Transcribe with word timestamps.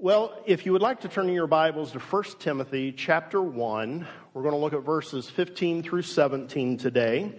Well, 0.00 0.40
if 0.46 0.64
you 0.64 0.70
would 0.74 0.80
like 0.80 1.00
to 1.00 1.08
turn 1.08 1.28
in 1.28 1.34
your 1.34 1.48
Bibles 1.48 1.90
to 1.90 1.98
1 1.98 2.22
Timothy 2.38 2.92
chapter 2.92 3.42
1, 3.42 4.06
we're 4.32 4.42
going 4.42 4.54
to 4.54 4.58
look 4.58 4.72
at 4.72 4.84
verses 4.84 5.28
15 5.28 5.82
through 5.82 6.02
17 6.02 6.76
today. 6.76 7.34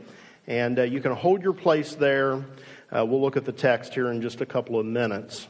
And 0.46 0.78
uh, 0.78 0.82
you 0.84 1.00
can 1.00 1.14
hold 1.14 1.42
your 1.42 1.54
place 1.54 1.96
there. 1.96 2.44
Uh, 2.92 3.06
we'll 3.06 3.22
look 3.22 3.38
at 3.38 3.46
the 3.46 3.54
text 3.54 3.94
here 3.94 4.12
in 4.12 4.22
just 4.22 4.42
a 4.42 4.46
couple 4.46 4.78
of 4.78 4.86
minutes. 4.86 5.48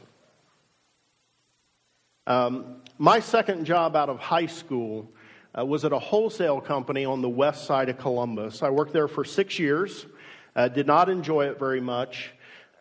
Um, 2.28 2.76
my 2.96 3.18
second 3.18 3.64
job 3.64 3.96
out 3.96 4.08
of 4.08 4.20
high 4.20 4.46
school 4.46 5.10
uh, 5.58 5.66
was 5.66 5.84
at 5.84 5.92
a 5.92 5.98
wholesale 5.98 6.60
company 6.60 7.04
on 7.04 7.22
the 7.22 7.28
west 7.28 7.64
side 7.64 7.88
of 7.88 7.98
Columbus. 7.98 8.62
I 8.62 8.70
worked 8.70 8.92
there 8.92 9.08
for 9.08 9.24
six 9.24 9.58
years, 9.58 10.06
uh, 10.54 10.68
did 10.68 10.86
not 10.86 11.08
enjoy 11.08 11.46
it 11.46 11.58
very 11.58 11.80
much, 11.80 12.30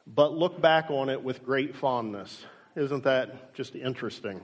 but 0.05 0.34
look 0.34 0.61
back 0.61 0.91
on 0.91 1.09
it 1.09 1.23
with 1.23 1.43
great 1.43 1.75
fondness. 1.75 2.46
Isn't 2.76 3.04
that 3.04 3.54
just 3.54 3.76
interesting? 3.76 4.42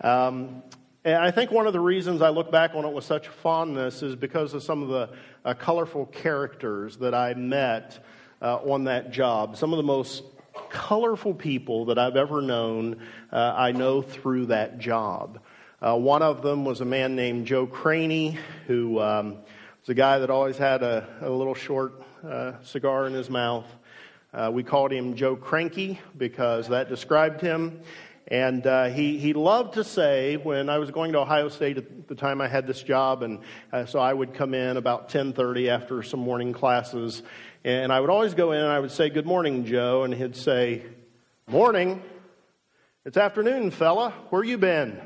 Um, 0.00 0.62
and 1.04 1.16
I 1.16 1.30
think 1.30 1.50
one 1.50 1.66
of 1.66 1.72
the 1.72 1.80
reasons 1.80 2.22
I 2.22 2.28
look 2.28 2.50
back 2.50 2.74
on 2.74 2.84
it 2.84 2.92
with 2.92 3.04
such 3.04 3.28
fondness 3.28 4.02
is 4.02 4.14
because 4.14 4.54
of 4.54 4.62
some 4.62 4.82
of 4.82 4.88
the 4.88 5.10
uh, 5.44 5.54
colorful 5.54 6.06
characters 6.06 6.96
that 6.98 7.14
I 7.14 7.34
met 7.34 8.04
uh, 8.40 8.56
on 8.56 8.84
that 8.84 9.10
job. 9.10 9.56
Some 9.56 9.72
of 9.72 9.78
the 9.78 9.82
most 9.82 10.22
colorful 10.70 11.34
people 11.34 11.86
that 11.86 11.98
I've 11.98 12.16
ever 12.16 12.40
known, 12.40 13.00
uh, 13.32 13.54
I 13.56 13.72
know 13.72 14.00
through 14.00 14.46
that 14.46 14.78
job. 14.78 15.40
Uh, 15.80 15.96
one 15.96 16.22
of 16.22 16.42
them 16.42 16.64
was 16.64 16.80
a 16.80 16.84
man 16.84 17.16
named 17.16 17.46
Joe 17.46 17.66
Craney, 17.66 18.38
who 18.66 19.00
um, 19.00 19.32
was 19.80 19.88
a 19.88 19.94
guy 19.94 20.18
that 20.18 20.30
always 20.30 20.56
had 20.56 20.82
a, 20.82 21.06
a 21.20 21.30
little 21.30 21.54
short 21.54 22.02
uh, 22.24 22.52
cigar 22.62 23.06
in 23.06 23.12
his 23.12 23.28
mouth. 23.28 23.66
Uh, 24.36 24.50
we 24.52 24.62
called 24.62 24.92
him 24.92 25.14
Joe 25.14 25.34
Cranky 25.34 25.98
because 26.18 26.68
that 26.68 26.90
described 26.90 27.40
him. 27.40 27.80
And 28.28 28.66
uh, 28.66 28.88
he, 28.88 29.16
he 29.16 29.32
loved 29.32 29.74
to 29.74 29.84
say, 29.84 30.36
when 30.36 30.68
I 30.68 30.76
was 30.76 30.90
going 30.90 31.12
to 31.12 31.20
Ohio 31.20 31.48
State 31.48 31.78
at 31.78 32.06
the 32.06 32.14
time 32.14 32.42
I 32.42 32.48
had 32.48 32.66
this 32.66 32.82
job, 32.82 33.22
and 33.22 33.38
uh, 33.72 33.86
so 33.86 33.98
I 33.98 34.12
would 34.12 34.34
come 34.34 34.52
in 34.52 34.76
about 34.76 35.08
10.30 35.08 35.68
after 35.68 36.02
some 36.02 36.20
morning 36.20 36.52
classes, 36.52 37.22
and 37.64 37.90
I 37.90 37.98
would 37.98 38.10
always 38.10 38.34
go 38.34 38.52
in 38.52 38.60
and 38.60 38.68
I 38.68 38.78
would 38.78 38.90
say, 38.90 39.08
good 39.08 39.24
morning, 39.24 39.64
Joe, 39.64 40.04
and 40.04 40.12
he'd 40.12 40.36
say, 40.36 40.82
morning. 41.46 42.02
It's 43.06 43.16
afternoon, 43.16 43.70
fella. 43.70 44.10
Where 44.28 44.44
you 44.44 44.58
been? 44.58 45.00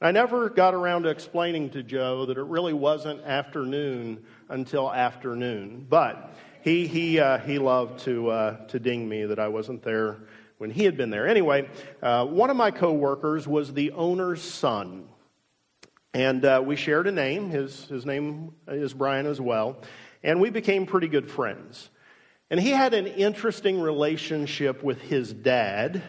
I 0.00 0.12
never 0.12 0.48
got 0.48 0.72
around 0.72 1.02
to 1.02 1.10
explaining 1.10 1.68
to 1.70 1.82
Joe 1.82 2.24
that 2.24 2.38
it 2.38 2.44
really 2.44 2.72
wasn't 2.72 3.20
afternoon 3.24 4.24
until 4.48 4.90
afternoon. 4.90 5.84
But 5.90 6.34
he, 6.68 6.86
he, 6.86 7.18
uh, 7.18 7.38
he 7.38 7.58
loved 7.58 8.00
to, 8.00 8.28
uh, 8.28 8.66
to 8.66 8.78
ding 8.78 9.08
me 9.08 9.24
that 9.24 9.38
I 9.38 9.48
wasn't 9.48 9.82
there 9.82 10.18
when 10.58 10.70
he 10.70 10.84
had 10.84 10.98
been 10.98 11.08
there. 11.08 11.26
Anyway, 11.26 11.66
uh, 12.02 12.26
one 12.26 12.50
of 12.50 12.56
my 12.56 12.70
coworkers 12.70 13.48
was 13.48 13.72
the 13.72 13.92
owner's 13.92 14.42
son. 14.42 15.08
And 16.12 16.44
uh, 16.44 16.62
we 16.64 16.76
shared 16.76 17.06
a 17.06 17.12
name. 17.12 17.48
His, 17.48 17.86
his 17.86 18.04
name 18.04 18.52
is 18.66 18.92
Brian 18.92 19.26
as 19.26 19.40
well. 19.40 19.78
And 20.22 20.40
we 20.40 20.50
became 20.50 20.84
pretty 20.84 21.08
good 21.08 21.30
friends. 21.30 21.88
And 22.50 22.60
he 22.60 22.70
had 22.70 22.92
an 22.92 23.06
interesting 23.06 23.80
relationship 23.80 24.82
with 24.82 25.00
his 25.00 25.32
dad. 25.32 26.02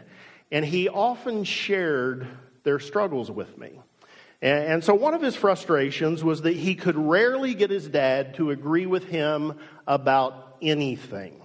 And 0.51 0.65
he 0.65 0.89
often 0.89 1.45
shared 1.45 2.27
their 2.63 2.79
struggles 2.79 3.31
with 3.31 3.57
me. 3.57 3.79
And, 4.41 4.65
and 4.65 4.83
so 4.83 4.93
one 4.93 5.13
of 5.13 5.21
his 5.21 5.37
frustrations 5.37 6.21
was 6.21 6.41
that 6.41 6.55
he 6.55 6.75
could 6.75 6.97
rarely 6.97 7.53
get 7.53 7.69
his 7.69 7.87
dad 7.87 8.33
to 8.35 8.51
agree 8.51 8.87
with 8.87 9.05
him 9.05 9.53
about 9.87 10.48
anything. 10.61 11.39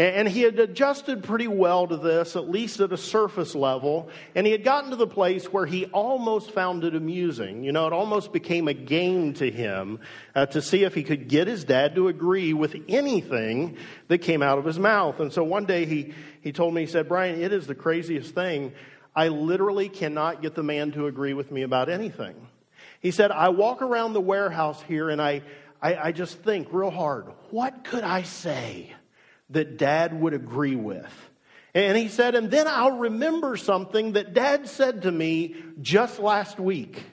And 0.00 0.26
he 0.26 0.40
had 0.40 0.58
adjusted 0.58 1.22
pretty 1.22 1.46
well 1.46 1.86
to 1.86 1.98
this, 1.98 2.34
at 2.34 2.48
least 2.48 2.80
at 2.80 2.90
a 2.90 2.96
surface 2.96 3.54
level. 3.54 4.08
And 4.34 4.46
he 4.46 4.52
had 4.52 4.64
gotten 4.64 4.88
to 4.90 4.96
the 4.96 5.06
place 5.06 5.52
where 5.52 5.66
he 5.66 5.84
almost 5.86 6.52
found 6.52 6.84
it 6.84 6.94
amusing. 6.94 7.64
You 7.64 7.72
know, 7.72 7.86
it 7.86 7.92
almost 7.92 8.32
became 8.32 8.66
a 8.66 8.72
game 8.72 9.34
to 9.34 9.50
him 9.50 10.00
uh, 10.34 10.46
to 10.46 10.62
see 10.62 10.84
if 10.84 10.94
he 10.94 11.02
could 11.02 11.28
get 11.28 11.48
his 11.48 11.64
dad 11.64 11.96
to 11.96 12.08
agree 12.08 12.54
with 12.54 12.74
anything 12.88 13.76
that 14.08 14.18
came 14.18 14.40
out 14.42 14.56
of 14.56 14.64
his 14.64 14.78
mouth. 14.78 15.20
And 15.20 15.30
so 15.30 15.44
one 15.44 15.66
day 15.66 15.84
he, 15.84 16.14
he 16.40 16.50
told 16.50 16.72
me, 16.72 16.80
he 16.80 16.86
said, 16.86 17.06
Brian, 17.06 17.38
it 17.38 17.52
is 17.52 17.66
the 17.66 17.74
craziest 17.74 18.34
thing. 18.34 18.72
I 19.14 19.28
literally 19.28 19.90
cannot 19.90 20.40
get 20.40 20.54
the 20.54 20.62
man 20.62 20.92
to 20.92 21.08
agree 21.08 21.34
with 21.34 21.50
me 21.50 21.60
about 21.60 21.90
anything. 21.90 22.36
He 23.00 23.10
said, 23.10 23.32
I 23.32 23.50
walk 23.50 23.82
around 23.82 24.14
the 24.14 24.20
warehouse 24.22 24.80
here 24.82 25.10
and 25.10 25.20
I, 25.20 25.42
I, 25.82 25.96
I 25.96 26.12
just 26.12 26.38
think 26.42 26.68
real 26.72 26.90
hard, 26.90 27.26
what 27.50 27.84
could 27.84 28.04
I 28.04 28.22
say 28.22 28.94
that 29.50 29.76
dad 29.76 30.18
would 30.18 30.34
agree 30.34 30.76
with? 30.76 31.10
And 31.74 31.96
he 31.96 32.08
said, 32.08 32.34
and 32.34 32.50
then 32.50 32.66
I'll 32.66 32.98
remember 32.98 33.56
something 33.56 34.12
that 34.12 34.34
dad 34.34 34.68
said 34.68 35.02
to 35.02 35.10
me 35.10 35.54
just 35.80 36.18
last 36.18 36.58
week. 36.58 37.04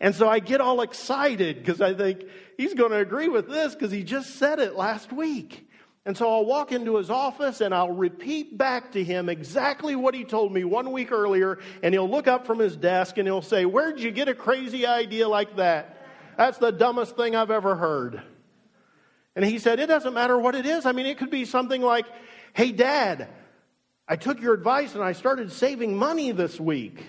And 0.00 0.14
so 0.14 0.28
I 0.28 0.38
get 0.38 0.60
all 0.60 0.80
excited 0.82 1.58
because 1.58 1.80
I 1.80 1.94
think 1.94 2.24
he's 2.56 2.74
going 2.74 2.92
to 2.92 2.98
agree 2.98 3.28
with 3.28 3.48
this 3.48 3.74
because 3.74 3.90
he 3.90 4.04
just 4.04 4.36
said 4.36 4.60
it 4.60 4.76
last 4.76 5.12
week. 5.12 5.68
And 6.06 6.16
so 6.16 6.30
I'll 6.30 6.46
walk 6.46 6.70
into 6.70 6.96
his 6.96 7.10
office 7.10 7.60
and 7.60 7.74
I'll 7.74 7.90
repeat 7.90 8.56
back 8.56 8.92
to 8.92 9.02
him 9.02 9.28
exactly 9.28 9.96
what 9.96 10.14
he 10.14 10.24
told 10.24 10.52
me 10.52 10.64
one 10.64 10.92
week 10.92 11.10
earlier. 11.10 11.58
And 11.82 11.92
he'll 11.92 12.08
look 12.08 12.28
up 12.28 12.46
from 12.46 12.60
his 12.60 12.76
desk 12.76 13.18
and 13.18 13.26
he'll 13.26 13.42
say, 13.42 13.64
Where'd 13.64 14.00
you 14.00 14.12
get 14.12 14.28
a 14.28 14.34
crazy 14.34 14.86
idea 14.86 15.28
like 15.28 15.56
that? 15.56 15.97
That's 16.38 16.58
the 16.58 16.70
dumbest 16.70 17.16
thing 17.16 17.34
I've 17.34 17.50
ever 17.50 17.74
heard. 17.74 18.22
And 19.34 19.44
he 19.44 19.58
said, 19.58 19.80
It 19.80 19.86
doesn't 19.86 20.14
matter 20.14 20.38
what 20.38 20.54
it 20.54 20.66
is. 20.66 20.86
I 20.86 20.92
mean, 20.92 21.06
it 21.06 21.18
could 21.18 21.32
be 21.32 21.44
something 21.44 21.82
like, 21.82 22.06
Hey, 22.54 22.70
dad, 22.70 23.28
I 24.06 24.14
took 24.14 24.40
your 24.40 24.54
advice 24.54 24.94
and 24.94 25.02
I 25.02 25.12
started 25.12 25.50
saving 25.50 25.96
money 25.96 26.30
this 26.30 26.60
week. 26.60 27.04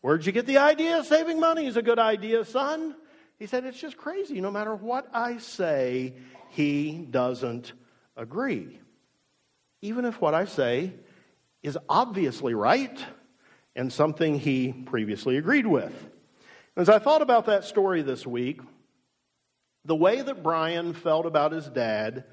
Where'd 0.00 0.24
you 0.24 0.32
get 0.32 0.46
the 0.46 0.56
idea? 0.56 1.04
Saving 1.04 1.38
money 1.38 1.66
is 1.66 1.76
a 1.76 1.82
good 1.82 1.98
idea, 1.98 2.46
son. 2.46 2.96
He 3.38 3.46
said, 3.46 3.66
It's 3.66 3.78
just 3.78 3.98
crazy. 3.98 4.40
No 4.40 4.50
matter 4.50 4.74
what 4.74 5.06
I 5.12 5.36
say, 5.36 6.14
he 6.48 7.06
doesn't 7.10 7.74
agree, 8.16 8.80
even 9.82 10.06
if 10.06 10.18
what 10.18 10.32
I 10.32 10.46
say 10.46 10.94
is 11.62 11.76
obviously 11.90 12.54
right 12.54 13.04
and 13.76 13.92
something 13.92 14.38
he 14.38 14.72
previously 14.72 15.36
agreed 15.36 15.66
with. 15.66 15.92
As 16.74 16.88
I 16.88 16.98
thought 16.98 17.20
about 17.20 17.46
that 17.46 17.64
story 17.64 18.00
this 18.00 18.26
week, 18.26 18.60
the 19.84 19.94
way 19.94 20.22
that 20.22 20.42
Brian 20.42 20.94
felt 20.94 21.26
about 21.26 21.52
his 21.52 21.66
dad, 21.66 22.24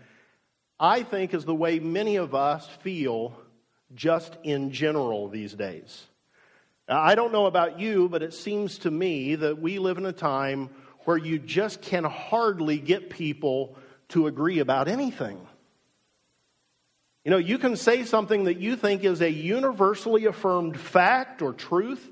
I 0.80 1.04
think, 1.04 1.34
is 1.34 1.44
the 1.44 1.56
way 1.56 1.80
many 1.80 2.16
of 2.16 2.34
us 2.34 2.66
feel 2.82 3.38
just 3.94 4.38
in 4.44 4.72
general 4.72 5.28
these 5.28 5.54
days. 5.54 6.06
I 6.88 7.16
don't 7.16 7.34
know 7.34 7.48
about 7.48 7.82
you, 7.82 8.08
but 8.08 8.24
it 8.24 8.34
seems 8.34 8.78
to 8.80 8.92
me 8.92 9.36
that 9.36 9.60
we 9.62 9.78
live 9.78 9.98
in 9.98 10.06
a 10.06 10.14
time 10.14 10.70
where 11.04 11.18
you 11.18 11.38
just 11.38 11.82
can 11.82 12.06
hardly 12.06 12.80
get 12.80 13.10
people 13.10 13.76
to 14.10 14.28
agree 14.28 14.60
about 14.60 14.88
anything. 14.88 15.38
You 17.26 17.32
know, 17.32 17.38
you 17.38 17.58
can 17.58 17.76
say 17.76 18.06
something 18.06 18.46
that 18.46 18.58
you 18.58 18.78
think 18.78 19.04
is 19.04 19.22
a 19.22 19.30
universally 19.30 20.26
affirmed 20.26 20.80
fact 20.80 21.42
or 21.42 21.52
truth, 21.52 22.10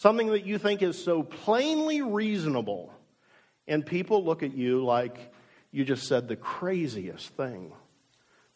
something 0.00 0.28
that 0.28 0.46
you 0.46 0.56
think 0.56 0.80
is 0.80 1.02
so 1.02 1.22
plainly 1.22 2.00
reasonable, 2.00 2.90
and 3.68 3.84
people 3.84 4.24
look 4.24 4.42
at 4.42 4.54
you 4.54 4.82
like 4.82 5.32
you 5.72 5.84
just 5.84 6.08
said 6.08 6.26
the 6.26 6.36
craziest 6.36 7.28
thing. 7.34 7.70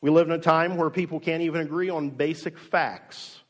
We 0.01 0.09
live 0.09 0.27
in 0.27 0.33
a 0.33 0.39
time 0.39 0.79
where 0.79 0.89
people 0.89 1.21
can't 1.21 1.43
even 1.43 1.61
agree 1.61 1.91
on 1.91 2.09
basic 2.09 2.59
facts. 2.59 3.43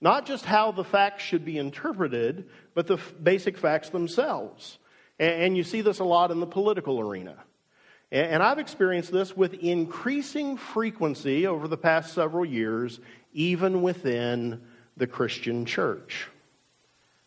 Not 0.00 0.24
just 0.24 0.46
how 0.46 0.72
the 0.72 0.82
facts 0.82 1.24
should 1.24 1.44
be 1.44 1.58
interpreted, 1.58 2.48
but 2.74 2.86
the 2.86 2.94
f- 2.94 3.14
basic 3.22 3.58
facts 3.58 3.90
themselves. 3.90 4.78
And, 5.18 5.42
and 5.42 5.56
you 5.58 5.62
see 5.62 5.82
this 5.82 5.98
a 5.98 6.04
lot 6.04 6.30
in 6.30 6.40
the 6.40 6.46
political 6.46 7.00
arena. 7.00 7.36
And 8.10 8.42
I've 8.42 8.58
experienced 8.58 9.12
this 9.12 9.36
with 9.36 9.52
increasing 9.52 10.56
frequency 10.56 11.46
over 11.46 11.68
the 11.68 11.76
past 11.76 12.14
several 12.14 12.46
years, 12.46 12.98
even 13.34 13.82
within 13.82 14.62
the 14.96 15.06
Christian 15.06 15.66
church. 15.66 16.28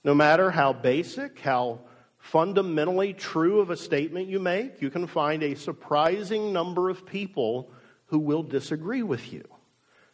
No 0.03 0.13
matter 0.13 0.49
how 0.49 0.73
basic, 0.73 1.39
how 1.39 1.79
fundamentally 2.17 3.13
true 3.13 3.59
of 3.59 3.69
a 3.69 3.77
statement 3.77 4.27
you 4.27 4.39
make, 4.39 4.81
you 4.81 4.89
can 4.89 5.07
find 5.07 5.43
a 5.43 5.55
surprising 5.55 6.53
number 6.53 6.89
of 6.89 7.05
people 7.05 7.71
who 8.07 8.19
will 8.19 8.43
disagree 8.43 9.03
with 9.03 9.31
you, 9.31 9.43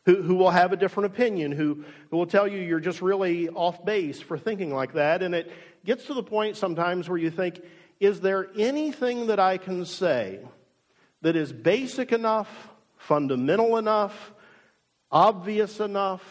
who, 0.06 0.22
who 0.22 0.36
will 0.36 0.52
have 0.52 0.74
a 0.74 0.78
different 0.78 1.14
opinion, 1.14 1.52
who, 1.52 1.84
who 2.10 2.18
will 2.18 2.26
tell 2.26 2.48
you 2.48 2.60
you're 2.60 2.80
just 2.80 3.02
really 3.02 3.50
off 3.50 3.84
base 3.86 4.20
for 4.20 4.38
thinking 4.38 4.74
like 4.74 4.94
that. 4.94 5.22
And 5.22 5.36
it 5.36 5.52
gets 5.86 6.06
to 6.06 6.14
the 6.14 6.24
point 6.24 6.58
sometimes 6.58 7.08
where 7.08 7.18
you 7.18 7.32
think, 7.32 7.62
is 8.00 8.22
there 8.22 8.50
anything 8.58 9.28
that 9.28 9.40
I 9.40 9.58
can 9.58 9.86
say 9.86 10.40
that 11.22 11.36
is 11.36 11.52
basic 11.54 12.12
enough, 12.12 12.70
fundamental 12.98 13.78
enough, 13.78 14.34
obvious 15.12 15.80
enough 15.80 16.24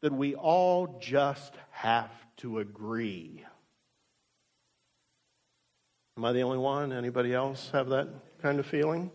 that 0.00 0.12
we 0.12 0.34
all 0.34 0.98
just 1.00 1.54
have 1.82 2.12
to 2.36 2.60
agree? 2.60 3.44
Am 6.16 6.24
I 6.24 6.30
the 6.30 6.42
only 6.42 6.58
one? 6.58 6.92
Anybody 6.92 7.34
else 7.34 7.70
have 7.72 7.88
that 7.88 8.08
kind 8.40 8.60
of 8.60 8.66
feeling? 8.66 9.10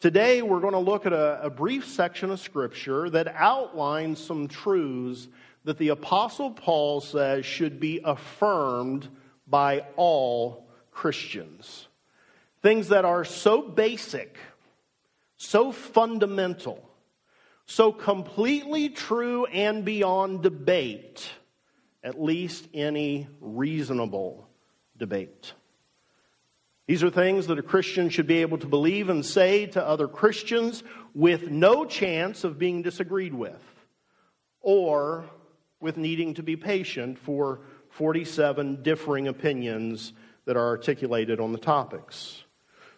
Today, 0.00 0.40
we're 0.40 0.60
going 0.60 0.72
to 0.72 0.78
look 0.78 1.04
at 1.04 1.12
a, 1.12 1.42
a, 1.42 1.50
brief 1.50 1.86
section 1.86 2.30
of 2.30 2.40
Scripture 2.40 3.10
that 3.10 3.28
outlines 3.36 4.18
some 4.18 4.48
truths 4.48 5.28
that 5.64 5.76
the 5.76 5.88
Apostle 5.88 6.52
Paul 6.52 7.02
says 7.02 7.44
should 7.44 7.78
be 7.78 8.00
affirmed 8.02 9.06
by 9.46 9.84
all 9.96 10.70
Christians. 10.90 11.86
Things 12.62 12.88
that 12.88 13.04
are 13.04 13.26
so 13.26 13.60
basic, 13.60 14.38
so 15.36 15.72
fundamental, 15.72 16.82
so 17.66 17.92
completely 17.92 18.88
true 18.88 19.44
and 19.44 19.84
beyond 19.84 20.42
debate, 20.42 21.28
at 22.08 22.20
least 22.20 22.66
any 22.72 23.28
reasonable 23.38 24.48
debate. 24.96 25.52
These 26.86 27.02
are 27.02 27.10
things 27.10 27.48
that 27.48 27.58
a 27.58 27.62
Christian 27.62 28.08
should 28.08 28.26
be 28.26 28.38
able 28.38 28.56
to 28.58 28.66
believe 28.66 29.10
and 29.10 29.24
say 29.24 29.66
to 29.66 29.86
other 29.86 30.08
Christians 30.08 30.82
with 31.14 31.50
no 31.50 31.84
chance 31.84 32.44
of 32.44 32.58
being 32.58 32.80
disagreed 32.80 33.34
with 33.34 33.62
or 34.62 35.26
with 35.80 35.98
needing 35.98 36.32
to 36.34 36.42
be 36.42 36.56
patient 36.56 37.18
for 37.18 37.60
47 37.90 38.82
differing 38.82 39.28
opinions 39.28 40.14
that 40.46 40.56
are 40.56 40.66
articulated 40.66 41.40
on 41.40 41.52
the 41.52 41.58
topics. 41.58 42.42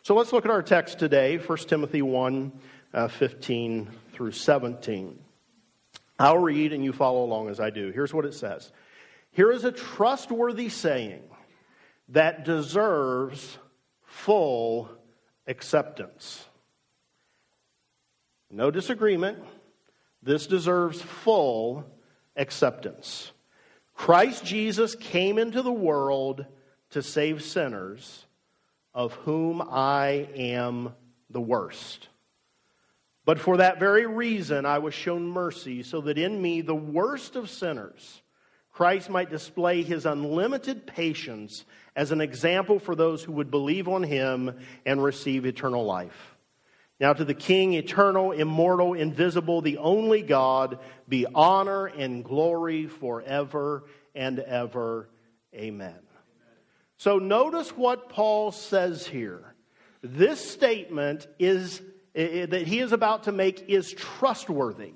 So 0.02 0.14
let's 0.14 0.32
look 0.32 0.44
at 0.44 0.52
our 0.52 0.62
text 0.62 1.00
today, 1.00 1.36
1 1.36 1.58
Timothy 1.58 2.00
1 2.00 2.52
uh, 2.94 3.08
15 3.08 3.90
through 4.12 4.32
17. 4.32 5.18
I'll 6.16 6.38
read 6.38 6.72
and 6.72 6.84
you 6.84 6.92
follow 6.92 7.24
along 7.24 7.48
as 7.48 7.58
I 7.58 7.70
do. 7.70 7.90
Here's 7.90 8.14
what 8.14 8.24
it 8.24 8.34
says 8.34 8.70
Here 9.32 9.52
is 9.52 9.64
a 9.64 9.72
trustworthy 9.72 10.68
saying 10.68 11.22
that 12.08 12.44
deserves 12.44 13.58
full 14.02 14.88
acceptance. 15.46 16.44
No 18.50 18.70
disagreement. 18.70 19.38
This 20.22 20.46
deserves 20.46 21.00
full 21.00 21.84
acceptance. 22.36 23.32
Christ 23.94 24.44
Jesus 24.44 24.94
came 24.94 25.38
into 25.38 25.62
the 25.62 25.72
world 25.72 26.44
to 26.90 27.02
save 27.02 27.42
sinners, 27.42 28.26
of 28.92 29.12
whom 29.14 29.62
I 29.62 30.28
am 30.34 30.94
the 31.30 31.40
worst. 31.40 32.08
But 33.24 33.38
for 33.38 33.58
that 33.58 33.78
very 33.78 34.06
reason, 34.06 34.66
I 34.66 34.78
was 34.78 34.94
shown 34.94 35.28
mercy, 35.28 35.82
so 35.82 36.00
that 36.00 36.18
in 36.18 36.42
me, 36.42 36.62
the 36.62 36.74
worst 36.74 37.36
of 37.36 37.48
sinners, 37.48 38.22
Christ 38.80 39.10
might 39.10 39.28
display 39.28 39.82
his 39.82 40.06
unlimited 40.06 40.86
patience 40.86 41.66
as 41.94 42.12
an 42.12 42.22
example 42.22 42.78
for 42.78 42.94
those 42.94 43.22
who 43.22 43.32
would 43.32 43.50
believe 43.50 43.88
on 43.88 44.02
him 44.02 44.58
and 44.86 45.04
receive 45.04 45.44
eternal 45.44 45.84
life. 45.84 46.34
Now, 46.98 47.12
to 47.12 47.22
the 47.22 47.34
King, 47.34 47.74
eternal, 47.74 48.32
immortal, 48.32 48.94
invisible, 48.94 49.60
the 49.60 49.76
only 49.76 50.22
God, 50.22 50.78
be 51.06 51.26
honor 51.34 51.88
and 51.88 52.24
glory 52.24 52.86
forever 52.86 53.84
and 54.14 54.38
ever. 54.38 55.10
Amen. 55.54 56.00
So, 56.96 57.18
notice 57.18 57.76
what 57.76 58.08
Paul 58.08 58.50
says 58.50 59.06
here. 59.06 59.54
This 60.00 60.40
statement 60.40 61.26
is 61.38 61.82
that 62.14 62.62
he 62.66 62.78
is 62.78 62.92
about 62.92 63.24
to 63.24 63.32
make 63.32 63.68
is 63.68 63.92
trustworthy. 63.92 64.94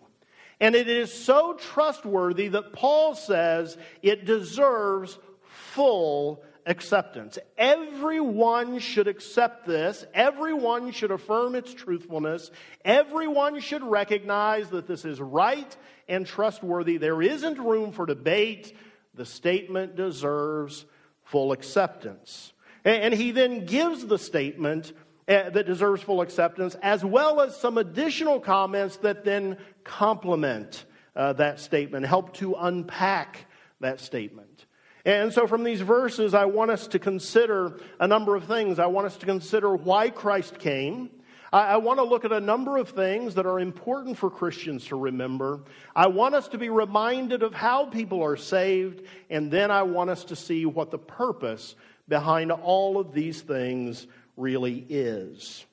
And 0.64 0.75
it 0.75 0.88
is 0.88 1.12
so 1.12 1.52
trustworthy 1.52 2.49
that 2.49 2.72
Paul 2.72 3.14
says 3.14 3.76
it 4.00 4.25
deserves 4.25 5.19
full 5.43 6.43
acceptance. 6.64 7.38
Everyone 7.58 8.78
should 8.78 9.06
accept 9.06 9.66
this. 9.66 10.06
Everyone 10.14 10.90
should 10.90 11.11
affirm 11.11 11.55
its 11.55 11.75
truthfulness. 11.75 12.50
Everyone 12.82 13.61
should 13.61 13.82
recognize 13.82 14.70
that 14.70 14.87
this 14.87 15.05
is 15.05 15.20
right 15.20 15.76
and 16.08 16.26
trustworthy. 16.26 16.96
There 16.96 17.20
isn't 17.20 17.58
room 17.58 17.93
for 17.93 18.06
debate. 18.06 18.75
The 19.12 19.26
statement 19.26 19.96
deserves 19.96 20.87
full 21.25 21.52
acceptance. 21.52 22.55
And 22.87 23.12
he 23.12 23.32
then 23.32 23.67
gives 23.67 24.06
the 24.06 24.19
statement 24.19 24.94
uh, 25.26 25.49
that 25.50 25.64
deserves 25.67 26.02
full 26.02 26.20
acceptance, 26.20 26.75
as 26.82 27.02
well 27.02 27.40
as 27.40 27.56
some 27.58 27.78
additional 27.78 28.40
comments 28.40 28.99
that 28.99 29.25
then 29.25 29.56
complement 29.84 30.84
uh, 31.14 31.34
that 31.34 31.60
statement, 31.60 32.06
help 32.06 32.34
to 32.34 32.54
unpack 32.54 33.46
that 33.81 34.00
statement. 34.00 34.66
And 35.04 35.32
so, 35.32 35.46
from 35.46 35.64
these 35.64 35.82
verses, 35.82 36.32
I 36.32 36.46
want 36.46 36.70
us 36.70 36.86
to 36.88 36.98
consider 36.98 37.78
a 38.00 38.08
number 38.08 38.34
of 38.34 38.44
things. 38.44 38.78
I 38.78 38.86
want 38.86 39.06
us 39.06 39.16
to 39.19 39.26
consider 39.26 39.76
why 39.76 40.08
Christ 40.10 40.58
came. 40.58 41.10
I, 41.52 41.75
I 41.75 41.76
want 41.76 41.98
to 41.98 42.04
look 42.04 42.25
at 42.25 42.32
a 42.32 42.40
number 42.40 42.78
of 42.78 42.90
things 42.90 43.34
that 43.34 43.44
are 43.44 43.60
important 43.60 44.16
for 44.16 44.31
Christians 44.31 44.86
to 44.86 44.96
remember. 44.96 45.60
I 45.94 46.06
want 46.06 46.34
us 46.34 46.48
to 46.48 46.58
be 46.58 46.70
reminded 46.70 47.42
of 47.42 47.52
how 47.52 47.84
people 47.84 48.22
are 48.22 48.36
saved, 48.36 49.02
and 49.28 49.50
then 49.50 49.70
I 49.70 49.82
want 49.82 50.08
us 50.08 50.25
to 50.25 50.36
see 50.36 50.64
what 50.64 50.90
the 50.90 50.98
purpose 50.98 51.76
behind 52.08 52.50
all 52.50 52.98
of 52.98 53.12
these 53.12 53.42
things 53.42 54.06
really 54.36 54.86
is. 54.88 55.66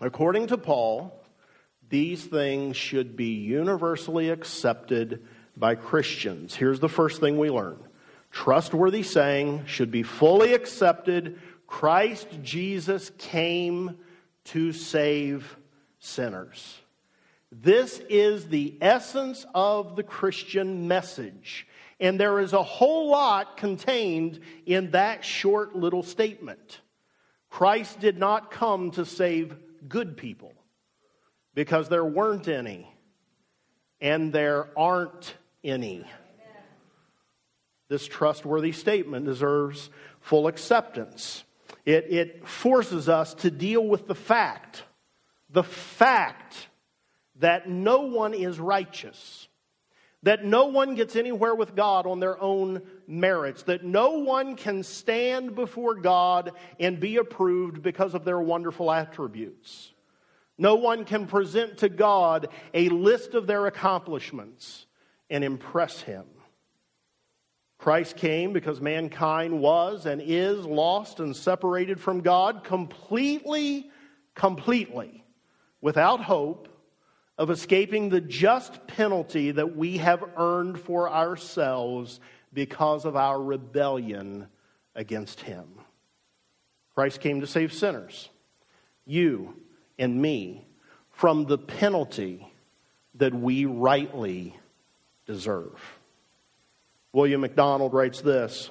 According 0.00 0.48
to 0.48 0.56
Paul, 0.56 1.21
these 1.92 2.24
things 2.24 2.74
should 2.74 3.16
be 3.16 3.34
universally 3.34 4.30
accepted 4.30 5.22
by 5.58 5.74
Christians. 5.74 6.54
Here's 6.54 6.80
the 6.80 6.88
first 6.88 7.20
thing 7.20 7.38
we 7.38 7.50
learn 7.50 7.78
trustworthy 8.30 9.02
saying 9.02 9.66
should 9.66 9.90
be 9.90 10.02
fully 10.02 10.54
accepted. 10.54 11.38
Christ 11.66 12.28
Jesus 12.42 13.12
came 13.18 13.98
to 14.44 14.72
save 14.72 15.58
sinners. 15.98 16.80
This 17.50 18.00
is 18.08 18.48
the 18.48 18.78
essence 18.80 19.44
of 19.54 19.94
the 19.94 20.02
Christian 20.02 20.88
message. 20.88 21.66
And 22.00 22.18
there 22.18 22.40
is 22.40 22.54
a 22.54 22.62
whole 22.62 23.10
lot 23.10 23.58
contained 23.58 24.40
in 24.64 24.92
that 24.92 25.26
short 25.26 25.76
little 25.76 26.02
statement. 26.02 26.80
Christ 27.50 28.00
did 28.00 28.16
not 28.16 28.50
come 28.50 28.92
to 28.92 29.04
save 29.04 29.54
good 29.86 30.16
people 30.16 30.54
because 31.54 31.88
there 31.88 32.04
weren't 32.04 32.48
any, 32.48 32.88
and 34.00 34.32
there 34.32 34.68
aren't 34.76 35.34
any. 35.62 36.04
This 37.88 38.06
trustworthy 38.06 38.72
statement 38.72 39.26
deserves 39.26 39.90
full 40.20 40.46
acceptance. 40.46 41.44
It, 41.84 42.06
it 42.10 42.48
forces 42.48 43.08
us 43.08 43.34
to 43.34 43.50
deal 43.50 43.86
with 43.86 44.06
the 44.06 44.14
fact, 44.14 44.84
the 45.50 45.62
fact 45.64 46.68
that 47.40 47.68
no 47.68 48.02
one 48.02 48.34
is 48.34 48.58
righteous, 48.58 49.48
that 50.22 50.44
no 50.44 50.66
one 50.66 50.94
gets 50.94 51.16
anywhere 51.16 51.54
with 51.54 51.74
God 51.74 52.06
on 52.06 52.20
their 52.20 52.40
own 52.40 52.82
merits, 53.06 53.64
that 53.64 53.84
no 53.84 54.12
one 54.18 54.56
can 54.56 54.84
stand 54.84 55.54
before 55.54 55.96
God 55.96 56.52
and 56.78 57.00
be 57.00 57.16
approved 57.16 57.82
because 57.82 58.14
of 58.14 58.24
their 58.24 58.40
wonderful 58.40 58.90
attributes. 58.90 59.92
No 60.58 60.74
one 60.74 61.04
can 61.04 61.26
present 61.26 61.78
to 61.78 61.88
God 61.88 62.48
a 62.74 62.88
list 62.88 63.34
of 63.34 63.46
their 63.46 63.66
accomplishments 63.66 64.86
and 65.30 65.42
impress 65.42 66.00
Him. 66.00 66.24
Christ 67.78 68.16
came 68.16 68.52
because 68.52 68.80
mankind 68.80 69.58
was 69.58 70.06
and 70.06 70.22
is 70.24 70.64
lost 70.64 71.18
and 71.18 71.34
separated 71.34 71.98
from 71.98 72.20
God 72.20 72.62
completely, 72.62 73.90
completely, 74.34 75.24
without 75.80 76.22
hope 76.22 76.68
of 77.38 77.50
escaping 77.50 78.08
the 78.08 78.20
just 78.20 78.86
penalty 78.86 79.50
that 79.50 79.76
we 79.76 79.98
have 79.98 80.22
earned 80.36 80.78
for 80.78 81.10
ourselves 81.10 82.20
because 82.52 83.04
of 83.04 83.16
our 83.16 83.42
rebellion 83.42 84.46
against 84.94 85.40
Him. 85.40 85.66
Christ 86.94 87.20
came 87.20 87.40
to 87.40 87.46
save 87.46 87.72
sinners, 87.72 88.28
you 89.04 89.56
and 89.98 90.20
me, 90.20 90.66
from 91.10 91.44
the 91.44 91.58
penalty 91.58 92.46
that 93.14 93.34
we 93.34 93.64
rightly 93.64 94.56
deserve. 95.26 95.80
William 97.12 97.42
MacDonald 97.42 97.92
writes 97.92 98.20
this 98.20 98.70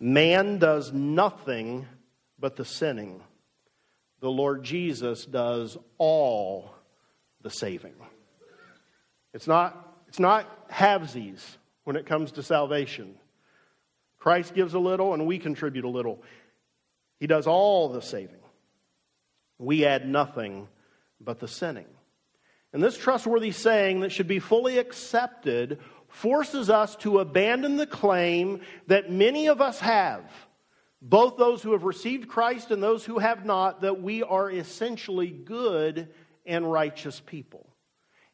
Man 0.00 0.58
does 0.58 0.92
nothing 0.92 1.86
but 2.38 2.56
the 2.56 2.64
sinning. 2.64 3.20
The 4.20 4.30
Lord 4.30 4.62
Jesus 4.62 5.24
does 5.24 5.76
all 5.98 6.74
the 7.42 7.50
saving. 7.50 7.94
It's 9.32 9.46
not, 9.46 9.96
it's 10.08 10.20
not 10.20 10.68
halvesies 10.68 11.40
when 11.84 11.96
it 11.96 12.06
comes 12.06 12.32
to 12.32 12.42
salvation. 12.42 13.14
Christ 14.18 14.54
gives 14.54 14.74
a 14.74 14.78
little 14.78 15.14
and 15.14 15.26
we 15.26 15.38
contribute 15.38 15.84
a 15.84 15.88
little. 15.88 16.22
He 17.18 17.26
does 17.26 17.46
all 17.46 17.88
the 17.88 18.02
saving. 18.02 18.41
We 19.62 19.86
add 19.86 20.08
nothing 20.08 20.66
but 21.20 21.38
the 21.38 21.46
sinning. 21.46 21.86
And 22.72 22.82
this 22.82 22.98
trustworthy 22.98 23.52
saying 23.52 24.00
that 24.00 24.10
should 24.10 24.26
be 24.26 24.40
fully 24.40 24.78
accepted 24.78 25.78
forces 26.08 26.68
us 26.68 26.96
to 26.96 27.20
abandon 27.20 27.76
the 27.76 27.86
claim 27.86 28.60
that 28.88 29.10
many 29.10 29.46
of 29.46 29.60
us 29.60 29.78
have, 29.78 30.24
both 31.00 31.36
those 31.36 31.62
who 31.62 31.72
have 31.72 31.84
received 31.84 32.28
Christ 32.28 32.70
and 32.70 32.82
those 32.82 33.04
who 33.04 33.18
have 33.18 33.44
not, 33.44 33.82
that 33.82 34.02
we 34.02 34.22
are 34.24 34.50
essentially 34.50 35.28
good 35.28 36.08
and 36.44 36.70
righteous 36.70 37.20
people. 37.20 37.68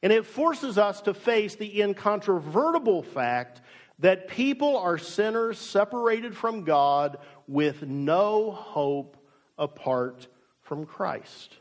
And 0.02 0.12
it 0.12 0.24
forces 0.24 0.78
us 0.78 1.02
to 1.02 1.14
face 1.14 1.56
the 1.56 1.82
incontrovertible 1.82 3.02
fact 3.02 3.60
that 3.98 4.28
people 4.28 4.78
are 4.78 4.96
sinners 4.96 5.58
separated 5.58 6.36
from 6.36 6.64
God 6.64 7.18
with 7.46 7.82
no 7.82 8.50
hope 8.50 9.16
apart 9.58 10.26
from 10.68 10.86
Christ. 10.86 11.56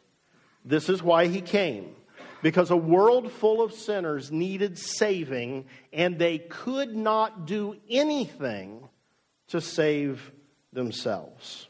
This 0.65 0.89
is 0.89 1.01
why 1.01 1.27
he 1.27 1.41
came. 1.41 1.95
Because 2.43 2.69
a 2.69 2.77
world 2.77 3.31
full 3.31 3.63
of 3.63 3.73
sinners 3.73 4.31
needed 4.31 4.77
saving, 4.77 5.65
and 5.91 6.19
they 6.19 6.37
could 6.37 6.95
not 6.95 7.47
do 7.47 7.75
anything 7.89 8.87
to 9.47 9.59
save 9.59 10.31
themselves. 10.71 11.67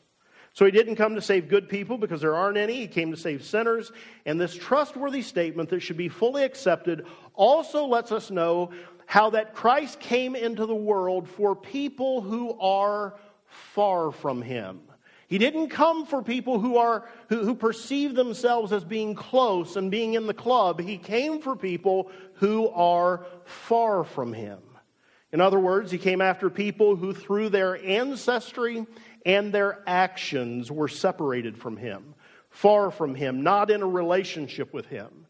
So 0.53 0.65
he 0.65 0.71
didn't 0.71 0.95
come 0.95 1.13
to 1.15 1.21
save 1.21 1.47
good 1.47 1.69
people 1.69 1.99
because 1.99 2.19
there 2.19 2.35
aren't 2.35 2.57
any. 2.57 2.77
He 2.77 2.87
came 2.87 3.11
to 3.11 3.17
save 3.17 3.45
sinners. 3.45 3.91
And 4.25 4.41
this 4.41 4.55
trustworthy 4.55 5.21
statement 5.21 5.69
that 5.69 5.81
should 5.81 5.97
be 5.97 6.09
fully 6.09 6.43
accepted 6.43 7.05
also 7.35 7.85
lets 7.85 8.11
us 8.11 8.31
know 8.31 8.71
how 9.05 9.29
that 9.29 9.53
Christ 9.53 9.99
came 9.99 10.35
into 10.35 10.65
the 10.65 10.75
world 10.75 11.29
for 11.29 11.55
people 11.55 12.21
who 12.21 12.59
are 12.59 13.13
far 13.45 14.11
from 14.11 14.41
him. 14.41 14.81
He 15.27 15.37
didn't 15.37 15.69
come 15.69 16.05
for 16.05 16.21
people 16.21 16.59
who 16.59 16.77
are 16.77 17.07
who, 17.27 17.43
who 17.43 17.53
perceive 17.53 18.15
themselves 18.15 18.71
as 18.71 18.85
being 18.85 19.13
close 19.13 19.75
and 19.75 19.91
being 19.91 20.13
in 20.13 20.25
the 20.25 20.33
club. 20.33 20.79
He 20.79 20.97
came 20.97 21.41
for 21.41 21.55
people 21.55 22.09
who 22.35 22.69
are 22.69 23.25
far 23.43 24.05
from 24.05 24.31
him. 24.33 24.59
In 25.33 25.41
other 25.41 25.59
words, 25.59 25.91
he 25.91 25.97
came 25.97 26.21
after 26.21 26.49
people 26.49 26.95
who 26.95 27.13
through 27.13 27.49
their 27.49 27.77
ancestry 27.85 28.85
and 29.25 29.53
their 29.53 29.83
actions 29.85 30.71
were 30.71 30.87
separated 30.87 31.57
from 31.57 31.75
him, 31.75 32.15
far 32.49 32.89
from 32.89 33.13
him, 33.13 33.43
not 33.43 33.69
in 33.69 33.81
a 33.81 33.87
relationship 33.87 34.73
with 34.73 34.85
him. 34.85 35.27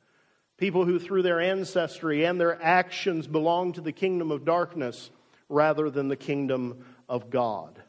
People 0.57 0.85
who, 0.85 0.99
through 0.99 1.23
their 1.23 1.41
ancestry 1.41 2.23
and 2.25 2.39
their 2.39 2.61
actions, 2.61 3.25
belong 3.25 3.73
to 3.73 3.81
the 3.81 3.91
kingdom 3.91 4.31
of 4.31 4.45
darkness 4.45 5.09
rather 5.49 5.89
than 5.89 6.07
the 6.07 6.15
kingdom 6.15 6.85
of 7.09 7.31
God. 7.31 7.81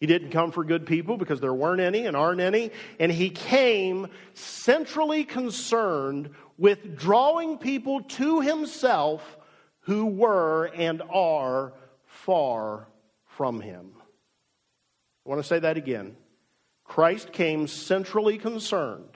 He 0.00 0.06
didn't 0.06 0.30
come 0.30 0.52
for 0.52 0.64
good 0.64 0.86
people 0.86 1.16
because 1.16 1.40
there 1.40 1.52
weren't 1.52 1.80
any 1.80 2.06
and 2.06 2.16
aren't 2.16 2.40
any. 2.40 2.70
And 3.00 3.10
he 3.10 3.30
came 3.30 4.06
centrally 4.34 5.24
concerned 5.24 6.30
with 6.56 6.96
drawing 6.96 7.58
people 7.58 8.02
to 8.02 8.40
himself 8.40 9.36
who 9.80 10.06
were 10.06 10.66
and 10.66 11.02
are 11.02 11.72
far 12.06 12.86
from 13.26 13.60
him. 13.60 13.90
I 15.26 15.28
want 15.28 15.42
to 15.42 15.48
say 15.48 15.58
that 15.58 15.76
again. 15.76 16.16
Christ 16.84 17.32
came 17.32 17.66
centrally 17.66 18.38
concerned 18.38 19.10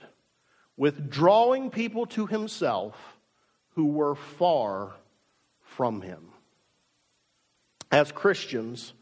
with 0.75 1.09
drawing 1.09 1.69
people 1.69 2.05
to 2.07 2.27
himself 2.27 2.95
who 3.75 3.85
were 3.85 4.15
far 4.15 4.91
from 5.61 6.01
him. 6.01 6.29
As 7.91 8.11
Christians, 8.11 8.93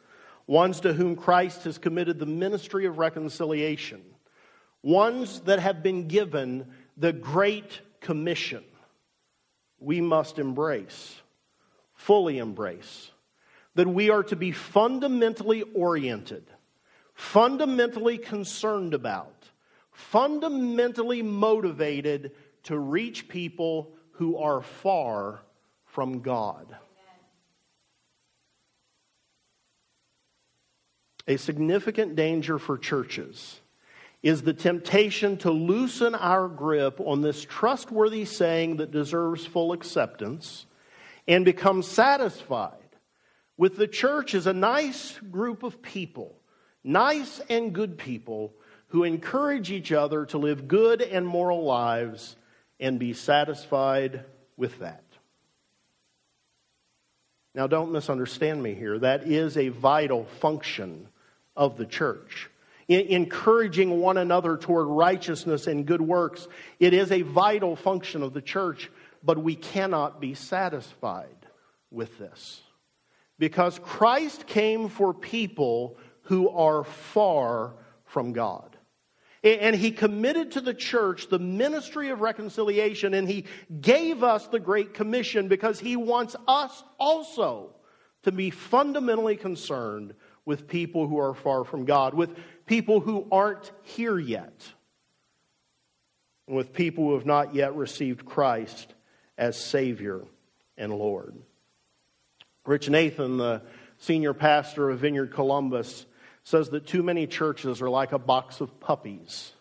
ones 0.47 0.81
to 0.81 0.93
whom 0.93 1.15
Christ 1.15 1.63
has 1.63 1.77
committed 1.77 2.19
the 2.19 2.25
ministry 2.25 2.85
of 2.85 2.97
reconciliation, 2.97 4.01
ones 4.83 5.41
that 5.41 5.59
have 5.59 5.83
been 5.83 6.07
given 6.07 6.67
the 6.97 7.13
Great 7.13 7.81
Commission, 7.99 8.63
we 9.79 10.01
must 10.01 10.39
embrace, 10.39 11.15
fully 11.93 12.37
embrace, 12.37 13.11
that 13.75 13.87
we 13.87 14.09
are 14.09 14.23
to 14.23 14.35
be 14.35 14.51
fundamentally 14.51 15.61
oriented 15.61 16.45
fundamentally 17.21 18.17
concerned 18.17 18.95
about, 18.95 19.49
fundamentally 19.91 21.21
motivated 21.21 22.31
to 22.63 22.77
reach 22.77 23.27
people 23.29 23.93
who 24.13 24.37
are 24.37 24.61
far 24.61 25.39
from 25.85 26.21
God. 26.21 26.75
A 31.27 31.37
significant 31.37 32.15
danger 32.15 32.57
for 32.57 32.77
churches 32.77 33.59
is 34.23 34.41
the 34.41 34.53
temptation 34.53 35.37
to 35.37 35.51
loosen 35.51 36.15
our 36.15 36.47
grip 36.47 36.99
on 36.99 37.21
this 37.21 37.43
trustworthy 37.43 38.25
saying 38.25 38.77
that 38.77 38.91
deserves 38.91 39.45
full 39.45 39.73
acceptance 39.73 40.65
and 41.27 41.45
become 41.45 41.81
satisfied 41.81 42.77
with 43.57 43.77
the 43.77 43.87
church 43.87 44.35
as 44.35 44.47
a 44.47 44.53
nice 44.53 45.17
group 45.31 45.63
of 45.63 45.81
people 45.81 46.35
nice 46.83 47.41
and 47.49 47.73
good 47.73 47.97
people 47.97 48.53
who 48.87 49.03
encourage 49.03 49.71
each 49.71 49.91
other 49.91 50.25
to 50.25 50.37
live 50.37 50.67
good 50.67 51.01
and 51.01 51.25
moral 51.25 51.63
lives 51.63 52.35
and 52.79 52.99
be 52.99 53.13
satisfied 53.13 54.25
with 54.57 54.79
that. 54.79 55.03
Now, 57.53 57.67
don't 57.67 57.91
misunderstand 57.91 58.63
me 58.63 58.73
here. 58.73 58.99
That 58.99 59.27
is 59.27 59.57
a 59.57 59.69
vital 59.69 60.25
function 60.39 61.07
of 61.55 61.77
the 61.77 61.85
church. 61.85 62.49
In 62.87 63.07
encouraging 63.07 63.99
one 63.99 64.17
another 64.17 64.57
toward 64.57 64.87
righteousness 64.87 65.67
and 65.67 65.85
good 65.85 66.01
works, 66.01 66.47
it 66.79 66.93
is 66.93 67.11
a 67.11 67.21
vital 67.21 67.75
function 67.75 68.23
of 68.23 68.33
the 68.33 68.41
church, 68.41 68.89
but 69.23 69.37
we 69.37 69.55
cannot 69.55 70.19
be 70.19 70.33
satisfied 70.33 71.35
with 71.89 72.17
this. 72.17 72.61
Because 73.37 73.79
Christ 73.79 74.47
came 74.47 74.89
for 74.89 75.13
people 75.13 75.97
who 76.23 76.49
are 76.49 76.83
far 76.83 77.73
from 78.05 78.33
God. 78.33 78.70
And 79.43 79.75
he 79.75 79.91
committed 79.91 80.51
to 80.51 80.61
the 80.61 80.73
church 80.73 81.27
the 81.27 81.39
ministry 81.39 82.09
of 82.09 82.21
reconciliation, 82.21 83.15
and 83.15 83.27
he 83.27 83.45
gave 83.79 84.23
us 84.23 84.47
the 84.47 84.59
Great 84.59 84.93
Commission 84.93 85.47
because 85.47 85.79
he 85.79 85.95
wants 85.95 86.35
us 86.47 86.83
also 86.99 87.75
to 88.23 88.31
be 88.31 88.51
fundamentally 88.51 89.35
concerned 89.35 90.13
with 90.45 90.67
people 90.67 91.07
who 91.07 91.17
are 91.17 91.33
far 91.33 91.63
from 91.63 91.85
God, 91.85 92.13
with 92.13 92.35
people 92.67 92.99
who 92.99 93.27
aren't 93.31 93.71
here 93.81 94.19
yet, 94.19 94.63
and 96.47 96.55
with 96.55 96.71
people 96.71 97.05
who 97.05 97.13
have 97.15 97.25
not 97.25 97.55
yet 97.55 97.75
received 97.75 98.25
Christ 98.25 98.93
as 99.39 99.59
Savior 99.59 100.21
and 100.77 100.93
Lord. 100.93 101.35
Rich 102.65 102.89
Nathan, 102.89 103.37
the 103.37 103.63
senior 103.97 104.35
pastor 104.35 104.91
of 104.91 104.99
Vineyard 104.99 105.33
Columbus, 105.33 106.05
says 106.43 106.69
that 106.69 106.87
too 106.87 107.03
many 107.03 107.27
churches 107.27 107.81
are 107.81 107.89
like 107.89 108.11
a 108.11 108.19
box 108.19 108.61
of 108.61 108.79
puppies. 108.79 109.51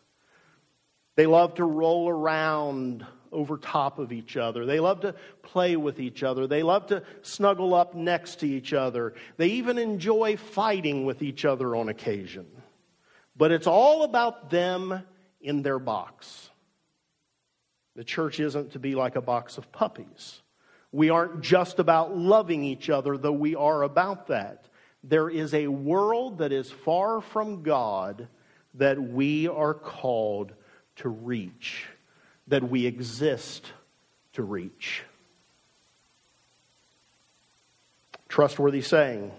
They 1.16 1.26
love 1.26 1.54
to 1.56 1.64
roll 1.64 2.08
around 2.08 3.04
over 3.32 3.58
top 3.58 3.98
of 3.98 4.12
each 4.12 4.36
other. 4.36 4.66
They 4.66 4.80
love 4.80 5.00
to 5.00 5.14
play 5.42 5.76
with 5.76 6.00
each 6.00 6.22
other. 6.22 6.46
They 6.46 6.62
love 6.62 6.86
to 6.86 7.02
snuggle 7.22 7.74
up 7.74 7.94
next 7.94 8.40
to 8.40 8.48
each 8.48 8.72
other. 8.72 9.14
They 9.36 9.48
even 9.48 9.78
enjoy 9.78 10.36
fighting 10.36 11.04
with 11.04 11.22
each 11.22 11.44
other 11.44 11.76
on 11.76 11.88
occasion. 11.88 12.46
But 13.36 13.52
it's 13.52 13.66
all 13.66 14.02
about 14.04 14.50
them 14.50 15.02
in 15.40 15.62
their 15.62 15.78
box. 15.78 16.50
The 17.94 18.04
church 18.04 18.40
isn't 18.40 18.72
to 18.72 18.78
be 18.78 18.94
like 18.94 19.16
a 19.16 19.20
box 19.20 19.58
of 19.58 19.70
puppies. 19.70 20.42
We 20.92 21.10
aren't 21.10 21.40
just 21.42 21.78
about 21.78 22.16
loving 22.16 22.64
each 22.64 22.90
other, 22.90 23.16
though 23.16 23.32
we 23.32 23.54
are 23.54 23.82
about 23.82 24.28
that 24.28 24.69
there 25.02 25.30
is 25.30 25.54
a 25.54 25.66
world 25.66 26.38
that 26.38 26.52
is 26.52 26.70
far 26.70 27.20
from 27.20 27.62
God 27.62 28.28
that 28.74 29.00
we 29.00 29.48
are 29.48 29.74
called 29.74 30.52
to 30.96 31.08
reach, 31.08 31.86
that 32.48 32.68
we 32.68 32.86
exist 32.86 33.72
to 34.34 34.42
reach. 34.42 35.02
Trustworthy 38.28 38.82
saying 38.82 39.32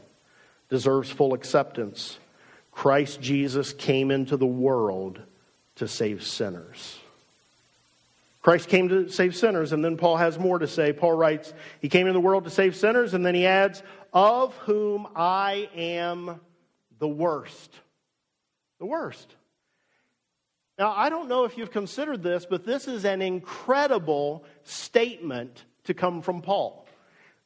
deserves 0.70 1.10
full 1.10 1.34
acceptance. 1.34 2.18
Christ 2.72 3.22
Jesus 3.22 3.74
came 3.74 4.12
into 4.12 4.38
the 4.38 4.48
world 4.48 5.22
to 5.76 5.88
save 5.88 6.24
sinners. 6.24 7.00
Christ 8.42 8.70
came 8.70 8.90
to 8.90 9.08
save 9.08 9.36
sinners, 9.36 9.72
and 9.72 9.86
then 9.86 9.98
Paul 9.98 10.18
has 10.18 10.40
more 10.40 10.58
to 10.58 10.68
say. 10.68 10.94
Paul 10.94 11.14
writes, 11.14 11.54
He 11.80 11.90
came 11.90 12.08
into 12.08 12.14
the 12.14 12.20
world 12.20 12.46
to 12.46 12.50
save 12.50 12.76
sinners, 12.76 13.14
and 13.14 13.24
then 13.24 13.36
he 13.36 13.46
adds, 13.46 13.84
Of 14.14 14.56
whom 14.58 15.08
I 15.16 15.70
am 15.76 16.40
the 17.00 17.08
worst. 17.08 17.74
The 18.80 18.86
worst. 18.86 19.36
Now, 20.78 20.94
I 20.96 21.10
don't 21.10 21.30
know 21.30 21.44
if 21.44 21.58
you've 21.58 21.72
considered 21.72 22.24
this, 22.24 22.46
but 22.50 22.66
this 22.66 22.88
is 22.88 23.06
an 23.06 23.22
incredible 23.22 24.44
statement 24.64 25.66
to 25.84 25.94
come 25.94 26.22
from 26.22 26.42
Paul. 26.42 26.88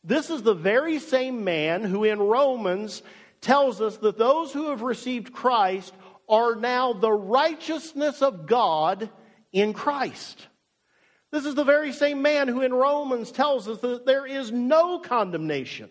This 0.04 0.30
is 0.30 0.44
the 0.44 0.54
very 0.54 1.00
same 1.00 1.44
man 1.44 1.84
who 1.84 2.04
in 2.04 2.20
Romans 2.20 3.04
tells 3.42 3.82
us 3.82 3.98
that 3.98 4.18
those 4.18 4.54
who 4.54 4.70
have 4.70 4.82
received 4.82 5.34
Christ 5.34 5.94
are 6.30 6.56
now 6.56 6.94
the 6.94 7.12
righteousness 7.12 8.22
of 8.22 8.48
God 8.48 9.10
in 9.52 9.74
Christ. 9.74 10.48
This 11.32 11.46
is 11.46 11.56
the 11.56 11.64
very 11.64 11.92
same 11.92 12.22
man 12.22 12.48
who 12.48 12.62
in 12.62 12.74
Romans 12.74 13.32
tells 13.32 13.68
us 13.68 13.80
that 13.80 14.06
there 14.06 14.26
is 14.26 14.52
no 14.52 15.00
condemnation 15.00 15.90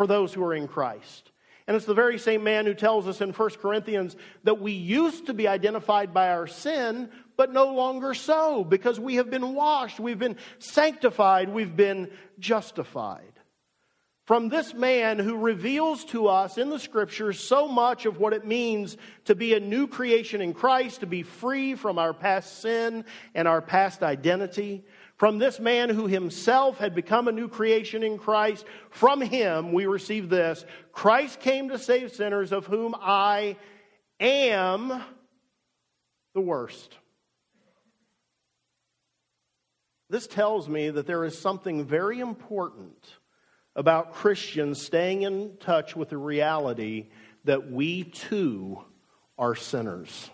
for 0.00 0.06
those 0.06 0.32
who 0.32 0.42
are 0.42 0.54
in 0.54 0.66
Christ. 0.66 1.30
And 1.66 1.76
it's 1.76 1.84
the 1.84 1.92
very 1.92 2.18
same 2.18 2.42
man 2.42 2.64
who 2.64 2.72
tells 2.72 3.06
us 3.06 3.20
in 3.20 3.34
1 3.34 3.50
Corinthians 3.60 4.16
that 4.44 4.58
we 4.58 4.72
used 4.72 5.26
to 5.26 5.34
be 5.34 5.46
identified 5.46 6.14
by 6.14 6.30
our 6.30 6.46
sin, 6.46 7.10
but 7.36 7.52
no 7.52 7.74
longer 7.74 8.14
so 8.14 8.64
because 8.64 8.98
we 8.98 9.16
have 9.16 9.28
been 9.28 9.52
washed, 9.52 10.00
we've 10.00 10.18
been 10.18 10.38
sanctified, 10.58 11.50
we've 11.50 11.76
been 11.76 12.10
justified. 12.38 13.34
From 14.24 14.48
this 14.48 14.72
man 14.72 15.18
who 15.18 15.36
reveals 15.36 16.06
to 16.06 16.28
us 16.28 16.56
in 16.56 16.70
the 16.70 16.78
scriptures 16.78 17.38
so 17.38 17.68
much 17.68 18.06
of 18.06 18.16
what 18.16 18.32
it 18.32 18.46
means 18.46 18.96
to 19.26 19.34
be 19.34 19.52
a 19.52 19.60
new 19.60 19.86
creation 19.86 20.40
in 20.40 20.54
Christ, 20.54 21.00
to 21.00 21.06
be 21.06 21.24
free 21.24 21.74
from 21.74 21.98
our 21.98 22.14
past 22.14 22.62
sin 22.62 23.04
and 23.34 23.46
our 23.46 23.60
past 23.60 24.02
identity. 24.02 24.82
From 25.20 25.36
this 25.36 25.60
man 25.60 25.90
who 25.90 26.06
himself 26.06 26.78
had 26.78 26.94
become 26.94 27.28
a 27.28 27.32
new 27.32 27.46
creation 27.46 28.02
in 28.02 28.16
Christ, 28.16 28.64
from 28.88 29.20
him 29.20 29.70
we 29.70 29.84
receive 29.84 30.30
this 30.30 30.64
Christ 30.92 31.40
came 31.40 31.68
to 31.68 31.78
save 31.78 32.14
sinners, 32.14 32.52
of 32.52 32.64
whom 32.64 32.94
I 32.98 33.58
am 34.18 35.04
the 36.32 36.40
worst. 36.40 36.96
This 40.08 40.26
tells 40.26 40.70
me 40.70 40.88
that 40.88 41.06
there 41.06 41.26
is 41.26 41.36
something 41.36 41.84
very 41.84 42.20
important 42.20 42.96
about 43.76 44.14
Christians 44.14 44.80
staying 44.80 45.20
in 45.20 45.58
touch 45.58 45.94
with 45.94 46.08
the 46.08 46.16
reality 46.16 47.10
that 47.44 47.70
we 47.70 48.04
too 48.04 48.82
are 49.38 49.54
sinners. 49.54 50.30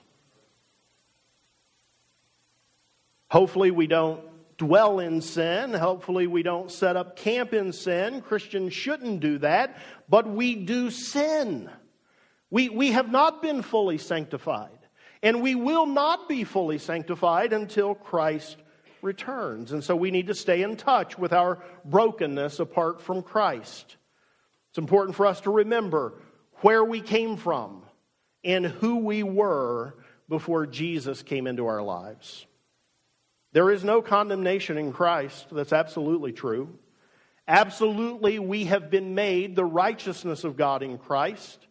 Hopefully, 3.28 3.72
we 3.72 3.88
don't 3.88 4.35
dwell 4.58 4.98
in 5.00 5.20
sin. 5.20 5.74
Hopefully, 5.74 6.26
we 6.26 6.42
don't 6.42 6.70
set 6.70 6.96
up 6.96 7.16
camp 7.16 7.52
in 7.52 7.72
sin. 7.72 8.22
Christians 8.22 8.72
shouldn't 8.72 9.20
do 9.20 9.38
that, 9.38 9.78
but 10.08 10.28
we 10.28 10.54
do 10.54 10.90
sin. 10.90 11.70
We, 12.50 12.68
we 12.68 12.92
have 12.92 13.10
not 13.10 13.42
been 13.42 13.62
fully 13.62 13.98
sanctified, 13.98 14.78
and 15.22 15.42
we 15.42 15.54
will 15.54 15.86
not 15.86 16.28
be 16.28 16.44
fully 16.44 16.78
sanctified 16.78 17.52
until 17.52 17.94
Christ 17.94 18.56
returns. 19.02 19.72
And 19.72 19.82
so 19.82 19.96
we 19.96 20.10
need 20.10 20.28
to 20.28 20.34
stay 20.34 20.62
in 20.62 20.76
touch 20.76 21.18
with 21.18 21.32
our 21.32 21.62
brokenness 21.84 22.60
apart 22.60 23.00
from 23.00 23.22
Christ. 23.22 23.96
It's 24.70 24.78
important 24.78 25.16
for 25.16 25.26
us 25.26 25.40
to 25.42 25.50
remember 25.50 26.14
where 26.56 26.84
we 26.84 27.00
came 27.00 27.36
from 27.36 27.82
and 28.44 28.66
who 28.66 28.98
we 28.98 29.22
were 29.22 29.94
before 30.28 30.66
Jesus 30.66 31.22
came 31.22 31.46
into 31.46 31.66
our 31.66 31.82
lives. 31.82 32.46
There 33.56 33.70
is 33.70 33.84
no 33.84 34.02
condemnation 34.02 34.76
in 34.76 34.92
Christ. 34.92 35.46
That's 35.50 35.72
absolutely 35.72 36.32
true. 36.32 36.78
Absolutely, 37.48 38.38
we 38.38 38.66
have 38.66 38.90
been 38.90 39.14
made 39.14 39.56
the 39.56 39.64
righteousness 39.64 40.44
of 40.44 40.58
God 40.58 40.82
in 40.82 40.98
Christ. 40.98 41.66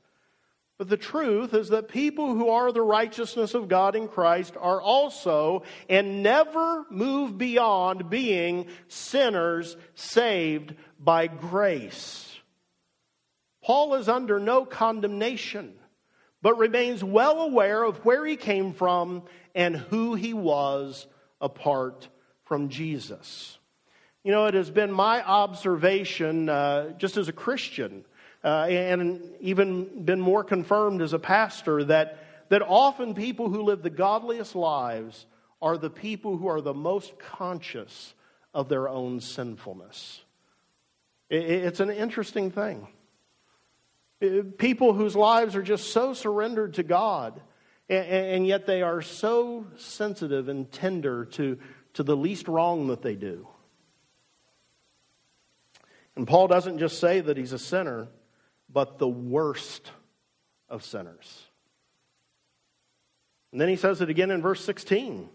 But 0.80 0.90
the 0.90 0.98
truth 0.98 1.54
is 1.54 1.70
that 1.70 1.88
people 1.88 2.34
who 2.34 2.50
are 2.50 2.72
the 2.72 2.82
righteousness 2.82 3.54
of 3.54 3.68
God 3.68 3.96
in 3.96 4.08
Christ 4.08 4.58
are 4.60 4.82
also 4.82 5.62
and 5.88 6.24
never 6.24 6.88
move 6.90 7.38
beyond 7.38 8.10
being 8.10 8.66
sinners 8.88 9.78
saved 9.94 10.74
by 11.00 11.28
grace. 11.28 12.36
Paul 13.64 13.94
is 13.94 14.10
under 14.10 14.40
no 14.40 14.66
condemnation, 14.66 15.76
but 16.42 16.58
remains 16.58 17.04
well 17.04 17.42
aware 17.42 17.84
of 17.84 18.04
where 18.04 18.26
he 18.26 18.38
came 18.38 18.74
from 18.74 19.22
and 19.54 19.76
who 19.78 20.16
he 20.16 20.34
was 20.34 21.06
apart 21.42 22.08
from 22.44 22.70
Jesus. 22.70 23.58
You 24.24 24.32
know, 24.32 24.46
it 24.46 24.54
has 24.54 24.72
been 24.72 24.92
my 24.92 25.24
observation, 25.24 26.50
uh, 26.50 26.92
just 26.98 27.18
as 27.18 27.28
a 27.28 27.34
Christian, 27.34 28.06
uh, 28.44 28.66
and 28.66 29.22
even 29.40 30.04
been 30.06 30.22
more 30.22 30.44
confirmed 30.44 31.02
as 31.02 31.14
a 31.14 31.20
pastor, 31.20 31.84
that, 31.86 32.20
that 32.50 32.62
often 32.62 33.14
people 33.14 33.50
who 33.50 33.64
live 33.64 33.84
the 33.84 33.90
godliest 33.90 34.56
lives 34.56 35.26
are 35.62 35.78
the 35.78 35.90
people 35.90 36.38
who 36.38 36.48
are 36.48 36.62
the 36.62 36.74
most 36.74 37.18
conscious 37.20 38.14
of 38.54 38.70
their 38.70 38.88
own 38.88 39.20
sinfulness. 39.20 40.22
It, 41.30 41.44
it's 41.44 41.80
an 41.80 41.90
interesting 41.90 42.52
thing. 42.52 42.88
People 44.58 44.94
whose 44.94 45.16
lives 45.16 45.56
are 45.56 45.62
just 45.62 45.92
so 45.92 46.14
surrendered 46.14 46.76
to 46.76 46.84
God 46.84 47.42
and, 47.90 48.06
and 48.08 48.48
yet 48.48 48.66
they 48.66 48.82
are 48.82 49.02
so 49.02 49.66
sensitive 49.78 50.50
and 50.50 50.72
tender 50.72 51.26
to, 51.26 51.58
to 51.94 52.04
the 52.04 52.16
least 52.16 52.48
wrong 52.48 52.88
that 52.88 53.02
they 53.02 53.16
do. 53.16 53.48
And 56.16 56.28
Paul 56.28 56.48
doesn't 56.48 56.80
just 56.80 57.00
say 57.00 57.20
that 57.20 57.38
he's 57.38 57.54
a 57.54 57.60
sinner, 57.60 58.08
but 58.72 58.98
the 58.98 59.08
worst 59.08 59.92
of 60.70 60.84
sinners. 60.84 61.44
And 63.52 63.62
then 63.62 63.70
he 63.70 63.76
says 63.76 64.02
it 64.02 64.10
again 64.10 64.32
in 64.32 64.42
verse 64.42 64.64
16. 64.64 65.30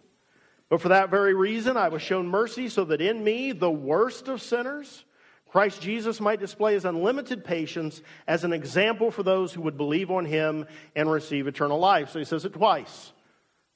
But 0.69 0.81
for 0.81 0.89
that 0.89 1.11
very 1.11 1.35
reason, 1.35 1.77
I 1.77 1.89
was 1.89 2.03
shown 2.03 2.29
mercy 2.29 2.69
so 2.69 2.85
that 2.85 3.01
in 3.01 3.23
me, 3.23 3.53
the 3.53 3.71
worst 3.71 4.29
of 4.29 4.41
sinners, 4.41 5.05
Christ 5.51 5.83
Jesus 5.83 6.21
might 6.21 6.39
display 6.39 6.75
his 6.75 6.85
unlimited 6.85 7.45
patience 7.45 8.01
as 8.29 8.45
an 8.45 8.53
example 8.53 9.11
for 9.11 9.25
those 9.25 9.53
who 9.53 9.63
would 9.63 9.77
believe 9.77 10.11
on 10.11 10.25
him 10.25 10.67
and 10.95 11.11
receive 11.11 11.49
eternal 11.49 11.79
life. 11.79 12.11
So 12.11 12.21
he 12.21 12.25
says 12.25 12.45
it 12.45 12.53
twice. 12.53 13.13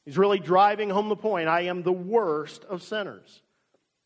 He's 0.04 0.16
really 0.16 0.38
driving 0.38 0.88
home 0.88 1.08
the 1.08 1.16
point 1.16 1.48
I 1.48 1.62
am 1.62 1.82
the 1.82 1.92
worst 1.92 2.64
of 2.64 2.82
sinners. 2.82 3.42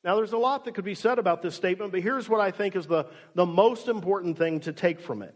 Now, 0.03 0.17
there's 0.17 0.33
a 0.33 0.39
lot 0.39 0.65
that 0.65 0.75
could 0.75 0.85
be 0.85 0.95
said 0.95 1.19
about 1.19 1.43
this 1.43 1.57
statement, 1.57 1.93
but 1.93 2.01
here's 2.01 2.29
what 2.29 2.41
I 2.41 2.53
think 2.53 2.75
is 2.75 2.87
the, 2.87 3.07
the 3.35 3.45
most 3.45 3.89
important 3.89 4.39
thing 4.39 4.61
to 4.61 4.73
take 4.73 5.01
from 5.01 5.23
it. 5.23 5.35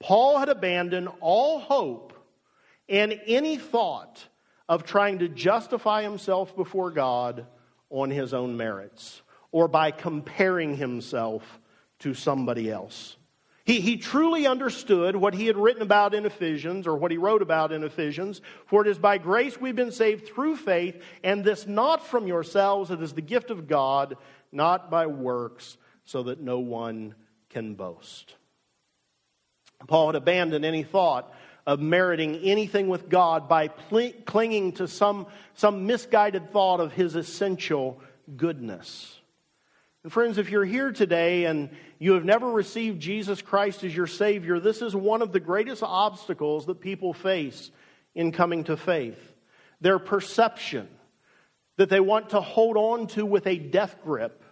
Paul 0.00 0.38
had 0.38 0.48
abandoned 0.48 1.08
all 1.20 1.58
hope 1.58 2.14
and 2.88 3.20
any 3.26 3.58
thought 3.58 4.26
of 4.66 4.84
trying 4.84 5.18
to 5.18 5.28
justify 5.28 6.02
himself 6.02 6.56
before 6.56 6.90
God 6.90 7.46
on 7.90 8.08
his 8.10 8.32
own 8.32 8.56
merits 8.56 9.20
or 9.54 9.68
by 9.68 9.92
comparing 9.92 10.76
himself 10.76 11.60
to 12.00 12.12
somebody 12.12 12.68
else. 12.68 13.16
He, 13.64 13.78
he 13.78 13.98
truly 13.98 14.48
understood 14.48 15.14
what 15.14 15.32
he 15.32 15.46
had 15.46 15.56
written 15.56 15.80
about 15.80 16.12
in 16.12 16.26
Ephesians, 16.26 16.88
or 16.88 16.96
what 16.96 17.12
he 17.12 17.18
wrote 17.18 17.40
about 17.40 17.70
in 17.70 17.84
Ephesians. 17.84 18.40
For 18.66 18.84
it 18.84 18.88
is 18.88 18.98
by 18.98 19.18
grace 19.18 19.60
we've 19.60 19.76
been 19.76 19.92
saved 19.92 20.26
through 20.26 20.56
faith, 20.56 21.00
and 21.22 21.44
this 21.44 21.68
not 21.68 22.04
from 22.04 22.26
yourselves, 22.26 22.90
it 22.90 23.00
is 23.00 23.12
the 23.12 23.20
gift 23.20 23.52
of 23.52 23.68
God, 23.68 24.16
not 24.50 24.90
by 24.90 25.06
works, 25.06 25.76
so 26.04 26.24
that 26.24 26.40
no 26.40 26.58
one 26.58 27.14
can 27.48 27.76
boast. 27.76 28.34
Paul 29.86 30.08
had 30.08 30.16
abandoned 30.16 30.64
any 30.64 30.82
thought 30.82 31.32
of 31.64 31.78
meriting 31.78 32.38
anything 32.38 32.88
with 32.88 33.08
God 33.08 33.48
by 33.48 33.68
pl- 33.68 34.14
clinging 34.26 34.72
to 34.72 34.88
some, 34.88 35.28
some 35.54 35.86
misguided 35.86 36.52
thought 36.52 36.80
of 36.80 36.92
his 36.92 37.14
essential 37.14 38.00
goodness. 38.36 39.20
And 40.04 40.12
friends, 40.12 40.36
if 40.36 40.50
you're 40.50 40.66
here 40.66 40.92
today 40.92 41.46
and 41.46 41.70
you 41.98 42.12
have 42.12 42.26
never 42.26 42.50
received 42.50 43.00
Jesus 43.00 43.40
Christ 43.40 43.84
as 43.84 43.96
your 43.96 44.06
Savior, 44.06 44.60
this 44.60 44.82
is 44.82 44.94
one 44.94 45.22
of 45.22 45.32
the 45.32 45.40
greatest 45.40 45.82
obstacles 45.82 46.66
that 46.66 46.80
people 46.80 47.14
face 47.14 47.70
in 48.14 48.30
coming 48.30 48.64
to 48.64 48.76
faith. 48.76 49.18
Their 49.80 49.98
perception 49.98 50.88
that 51.78 51.88
they 51.88 52.00
want 52.00 52.30
to 52.30 52.42
hold 52.42 52.76
on 52.76 53.06
to 53.08 53.24
with 53.24 53.46
a 53.46 53.56
death 53.56 53.96
grip 54.04 54.44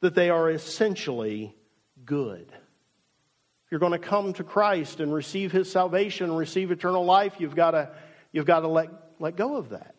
that 0.00 0.16
they 0.16 0.28
are 0.28 0.50
essentially 0.50 1.54
good. 2.04 2.48
If 2.50 3.70
you're 3.70 3.80
going 3.80 3.92
to 3.92 3.98
come 3.98 4.32
to 4.34 4.44
Christ 4.44 4.98
and 4.98 5.14
receive 5.14 5.52
His 5.52 5.70
salvation 5.70 6.32
receive 6.32 6.72
eternal 6.72 7.04
life, 7.04 7.36
you've 7.38 7.56
got 7.56 7.70
to, 7.70 7.90
you've 8.32 8.44
got 8.44 8.60
to 8.60 8.68
let, 8.68 8.90
let 9.20 9.36
go 9.36 9.56
of 9.56 9.68
that. 9.70 9.94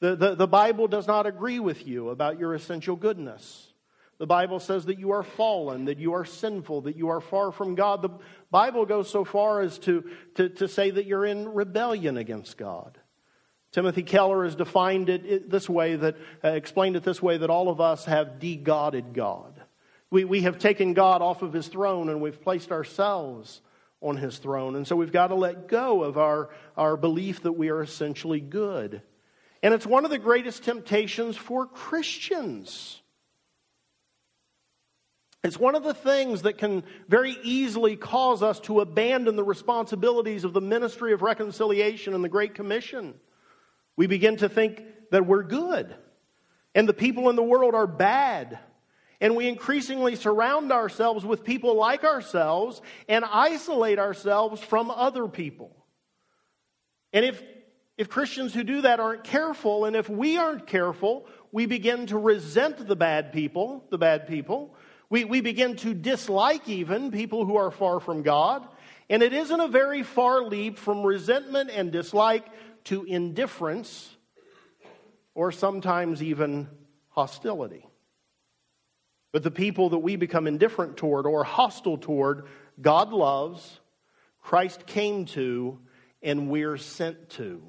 The, 0.00 0.14
the, 0.14 0.34
the 0.34 0.46
Bible 0.46 0.88
does 0.88 1.06
not 1.06 1.26
agree 1.26 1.58
with 1.58 1.86
you 1.86 2.10
about 2.10 2.38
your 2.38 2.54
essential 2.54 2.96
goodness. 2.96 3.72
The 4.18 4.26
Bible 4.26 4.60
says 4.60 4.86
that 4.86 4.98
you 4.98 5.10
are 5.10 5.22
fallen, 5.22 5.86
that 5.86 5.98
you 5.98 6.14
are 6.14 6.24
sinful, 6.24 6.82
that 6.82 6.96
you 6.96 7.08
are 7.08 7.20
far 7.20 7.52
from 7.52 7.74
God. 7.74 8.00
The 8.00 8.18
Bible 8.50 8.86
goes 8.86 9.10
so 9.10 9.24
far 9.24 9.60
as 9.60 9.78
to, 9.80 10.08
to, 10.36 10.48
to 10.48 10.68
say 10.68 10.90
that 10.90 11.06
you're 11.06 11.26
in 11.26 11.52
rebellion 11.52 12.16
against 12.16 12.56
God. 12.56 12.98
Timothy 13.72 14.02
Keller 14.02 14.44
has 14.44 14.54
defined 14.54 15.10
it 15.10 15.50
this 15.50 15.68
way, 15.68 15.96
that 15.96 16.16
uh, 16.42 16.48
explained 16.48 16.96
it 16.96 17.02
this 17.02 17.20
way, 17.20 17.36
that 17.36 17.50
all 17.50 17.68
of 17.68 17.78
us 17.78 18.06
have 18.06 18.38
de-godded 18.38 19.12
God. 19.12 19.60
We, 20.10 20.24
we 20.24 20.42
have 20.42 20.58
taken 20.58 20.94
God 20.94 21.20
off 21.20 21.42
of 21.42 21.52
his 21.52 21.68
throne 21.68 22.08
and 22.08 22.22
we've 22.22 22.40
placed 22.40 22.72
ourselves 22.72 23.60
on 24.00 24.16
his 24.16 24.38
throne. 24.38 24.76
And 24.76 24.86
so 24.86 24.96
we've 24.96 25.12
got 25.12 25.26
to 25.26 25.34
let 25.34 25.68
go 25.68 26.02
of 26.04 26.16
our, 26.16 26.48
our 26.76 26.96
belief 26.96 27.42
that 27.42 27.52
we 27.52 27.68
are 27.68 27.82
essentially 27.82 28.40
good. 28.40 29.02
And 29.62 29.74
it's 29.74 29.86
one 29.86 30.04
of 30.04 30.10
the 30.10 30.18
greatest 30.18 30.64
temptations 30.64 31.36
for 31.36 31.66
Christians. 31.66 33.02
It's 35.46 35.60
one 35.60 35.76
of 35.76 35.84
the 35.84 35.94
things 35.94 36.42
that 36.42 36.58
can 36.58 36.82
very 37.08 37.36
easily 37.44 37.94
cause 37.94 38.42
us 38.42 38.58
to 38.60 38.80
abandon 38.80 39.36
the 39.36 39.44
responsibilities 39.44 40.42
of 40.42 40.52
the 40.52 40.60
ministry 40.60 41.12
of 41.12 41.22
reconciliation 41.22 42.14
and 42.14 42.24
the 42.24 42.28
Great 42.28 42.56
Commission. 42.56 43.14
We 43.94 44.08
begin 44.08 44.38
to 44.38 44.48
think 44.48 44.82
that 45.12 45.24
we're 45.24 45.44
good 45.44 45.94
and 46.74 46.88
the 46.88 46.94
people 46.94 47.30
in 47.30 47.36
the 47.36 47.44
world 47.44 47.76
are 47.76 47.86
bad. 47.86 48.58
And 49.20 49.36
we 49.36 49.46
increasingly 49.46 50.16
surround 50.16 50.72
ourselves 50.72 51.24
with 51.24 51.44
people 51.44 51.76
like 51.76 52.02
ourselves 52.02 52.82
and 53.08 53.24
isolate 53.24 54.00
ourselves 54.00 54.60
from 54.60 54.90
other 54.90 55.28
people. 55.28 55.70
And 57.12 57.24
if, 57.24 57.40
if 57.96 58.08
Christians 58.08 58.52
who 58.52 58.64
do 58.64 58.82
that 58.82 58.98
aren't 58.98 59.22
careful, 59.22 59.84
and 59.84 59.94
if 59.94 60.08
we 60.08 60.38
aren't 60.38 60.66
careful, 60.66 61.28
we 61.52 61.66
begin 61.66 62.08
to 62.08 62.18
resent 62.18 62.84
the 62.84 62.96
bad 62.96 63.32
people, 63.32 63.84
the 63.90 63.96
bad 63.96 64.26
people. 64.26 64.74
We, 65.08 65.24
we 65.24 65.40
begin 65.40 65.76
to 65.76 65.94
dislike 65.94 66.68
even 66.68 67.10
people 67.10 67.44
who 67.44 67.56
are 67.56 67.70
far 67.70 68.00
from 68.00 68.22
God. 68.22 68.66
And 69.08 69.22
it 69.22 69.32
isn't 69.32 69.60
a 69.60 69.68
very 69.68 70.02
far 70.02 70.42
leap 70.42 70.78
from 70.78 71.04
resentment 71.04 71.70
and 71.70 71.92
dislike 71.92 72.46
to 72.84 73.04
indifference 73.04 74.16
or 75.34 75.52
sometimes 75.52 76.22
even 76.22 76.68
hostility. 77.10 77.86
But 79.32 79.42
the 79.42 79.50
people 79.50 79.90
that 79.90 79.98
we 79.98 80.16
become 80.16 80.46
indifferent 80.46 80.96
toward 80.96 81.26
or 81.26 81.44
hostile 81.44 81.98
toward, 81.98 82.46
God 82.80 83.12
loves, 83.12 83.80
Christ 84.40 84.86
came 84.86 85.26
to, 85.26 85.78
and 86.22 86.48
we're 86.48 86.78
sent 86.78 87.30
to. 87.30 87.62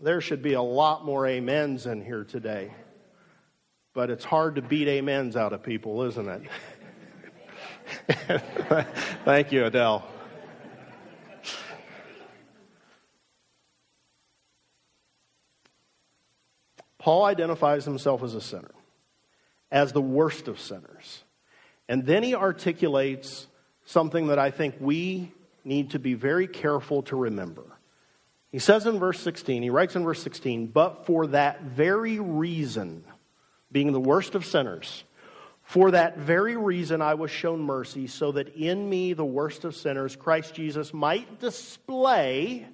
There 0.00 0.20
should 0.20 0.42
be 0.42 0.52
a 0.52 0.62
lot 0.62 1.04
more 1.04 1.26
amens 1.26 1.86
in 1.86 2.04
here 2.04 2.24
today. 2.24 2.74
But 3.96 4.10
it's 4.10 4.26
hard 4.26 4.56
to 4.56 4.62
beat 4.62 4.88
amens 4.88 5.36
out 5.36 5.54
of 5.54 5.62
people, 5.62 6.02
isn't 6.02 6.28
it? 6.28 6.42
Thank 9.24 9.52
you, 9.52 9.64
Adele. 9.64 10.06
Paul 16.98 17.24
identifies 17.24 17.86
himself 17.86 18.22
as 18.22 18.34
a 18.34 18.40
sinner 18.42 18.70
as 19.72 19.92
the 19.92 20.02
worst 20.02 20.46
of 20.46 20.60
sinners. 20.60 21.24
And 21.88 22.04
then 22.04 22.22
he 22.22 22.34
articulates 22.34 23.46
something 23.86 24.26
that 24.26 24.38
I 24.38 24.50
think 24.50 24.74
we 24.78 25.32
need 25.64 25.92
to 25.92 25.98
be 25.98 26.12
very 26.12 26.48
careful 26.48 27.00
to 27.04 27.16
remember. 27.16 27.64
He 28.52 28.58
says 28.58 28.84
in 28.84 28.98
verse 28.98 29.20
16, 29.20 29.62
he 29.62 29.70
writes 29.70 29.96
in 29.96 30.04
verse 30.04 30.22
16, 30.22 30.66
but 30.66 31.06
for 31.06 31.28
that 31.28 31.62
very 31.62 32.20
reason, 32.20 33.02
being 33.76 33.92
the 33.92 34.00
worst 34.00 34.34
of 34.34 34.46
sinners, 34.46 35.04
for 35.62 35.90
that 35.90 36.16
very 36.16 36.56
reason 36.56 37.02
I 37.02 37.12
was 37.12 37.30
shown 37.30 37.60
mercy, 37.60 38.06
so 38.06 38.32
that 38.32 38.56
in 38.56 38.88
me, 38.88 39.12
the 39.12 39.22
worst 39.22 39.66
of 39.66 39.76
sinners, 39.76 40.16
Christ 40.16 40.54
Jesus 40.54 40.94
might 40.94 41.40
display 41.40 42.66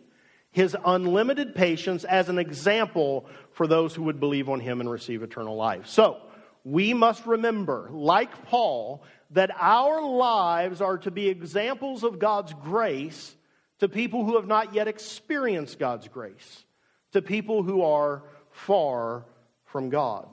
his 0.52 0.76
unlimited 0.84 1.56
patience 1.56 2.04
as 2.04 2.28
an 2.28 2.38
example 2.38 3.26
for 3.50 3.66
those 3.66 3.96
who 3.96 4.04
would 4.04 4.20
believe 4.20 4.48
on 4.48 4.60
him 4.60 4.78
and 4.78 4.88
receive 4.88 5.24
eternal 5.24 5.56
life. 5.56 5.88
So, 5.88 6.18
we 6.62 6.94
must 6.94 7.26
remember, 7.26 7.88
like 7.90 8.46
Paul, 8.46 9.02
that 9.32 9.50
our 9.58 10.06
lives 10.06 10.80
are 10.80 10.98
to 10.98 11.10
be 11.10 11.26
examples 11.26 12.04
of 12.04 12.20
God's 12.20 12.54
grace 12.62 13.34
to 13.80 13.88
people 13.88 14.24
who 14.24 14.36
have 14.36 14.46
not 14.46 14.72
yet 14.72 14.86
experienced 14.86 15.80
God's 15.80 16.06
grace, 16.06 16.64
to 17.10 17.20
people 17.20 17.64
who 17.64 17.82
are 17.82 18.22
far 18.52 19.24
from 19.64 19.90
God. 19.90 20.28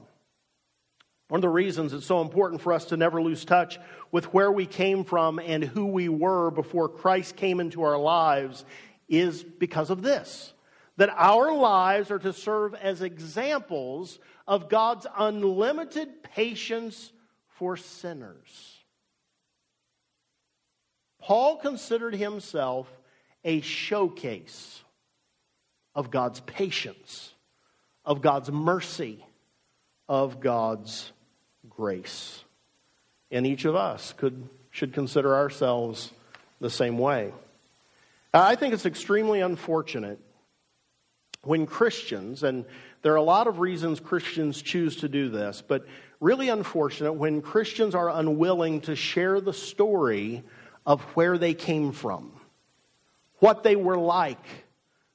One 1.29 1.37
of 1.37 1.43
the 1.43 1.49
reasons 1.49 1.93
it's 1.93 2.07
so 2.07 2.21
important 2.21 2.61
for 2.61 2.73
us 2.73 2.85
to 2.85 2.97
never 2.97 3.21
lose 3.21 3.45
touch 3.45 3.79
with 4.11 4.33
where 4.33 4.51
we 4.51 4.65
came 4.65 5.03
from 5.03 5.39
and 5.39 5.63
who 5.63 5.85
we 5.85 6.09
were 6.09 6.49
before 6.49 6.89
Christ 6.89 7.35
came 7.35 7.59
into 7.59 7.83
our 7.83 7.97
lives 7.97 8.65
is 9.07 9.43
because 9.43 9.91
of 9.91 10.01
this 10.01 10.53
that 10.97 11.09
our 11.15 11.53
lives 11.53 12.11
are 12.11 12.19
to 12.19 12.33
serve 12.33 12.75
as 12.75 13.01
examples 13.01 14.19
of 14.45 14.67
God's 14.67 15.07
unlimited 15.17 16.23
patience 16.23 17.13
for 17.47 17.77
sinners. 17.77 18.75
Paul 21.21 21.55
considered 21.55 22.15
himself 22.15 22.91
a 23.45 23.61
showcase 23.61 24.81
of 25.95 26.11
God's 26.11 26.41
patience, 26.41 27.33
of 28.03 28.21
God's 28.21 28.51
mercy, 28.51 29.25
of 30.09 30.41
God's 30.41 31.13
grace. 31.79 32.43
And 33.31 33.47
each 33.47 33.63
of 33.63 33.73
us 33.73 34.13
could, 34.17 34.49
should 34.69 34.93
consider 34.93 35.33
ourselves 35.33 36.11
the 36.59 36.69
same 36.69 36.97
way. 36.97 37.31
I 38.33 38.55
think 38.55 38.73
it's 38.73 38.85
extremely 38.85 39.39
unfortunate 39.39 40.19
when 41.43 41.65
Christians, 41.65 42.43
and 42.43 42.65
there 43.01 43.13
are 43.13 43.15
a 43.15 43.21
lot 43.21 43.47
of 43.47 43.59
reasons 43.59 44.01
Christians 44.01 44.61
choose 44.61 44.97
to 44.97 45.07
do 45.07 45.29
this, 45.29 45.63
but 45.65 45.87
really 46.19 46.49
unfortunate 46.49 47.13
when 47.13 47.41
Christians 47.41 47.95
are 47.95 48.09
unwilling 48.09 48.81
to 48.81 48.95
share 48.97 49.39
the 49.39 49.53
story 49.53 50.43
of 50.85 51.01
where 51.15 51.37
they 51.37 51.53
came 51.53 51.93
from, 51.93 52.33
what 53.37 53.63
they 53.63 53.77
were 53.77 53.97
like 53.97 54.45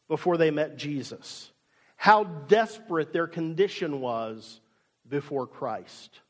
before 0.09 0.39
they 0.39 0.51
met 0.51 0.79
Jesus, 0.79 1.53
how 1.97 2.25
desperate 2.25 3.13
their 3.13 3.27
condition 3.27 4.01
was 4.01 4.61
before 5.07 5.47
Christ. 5.47 6.21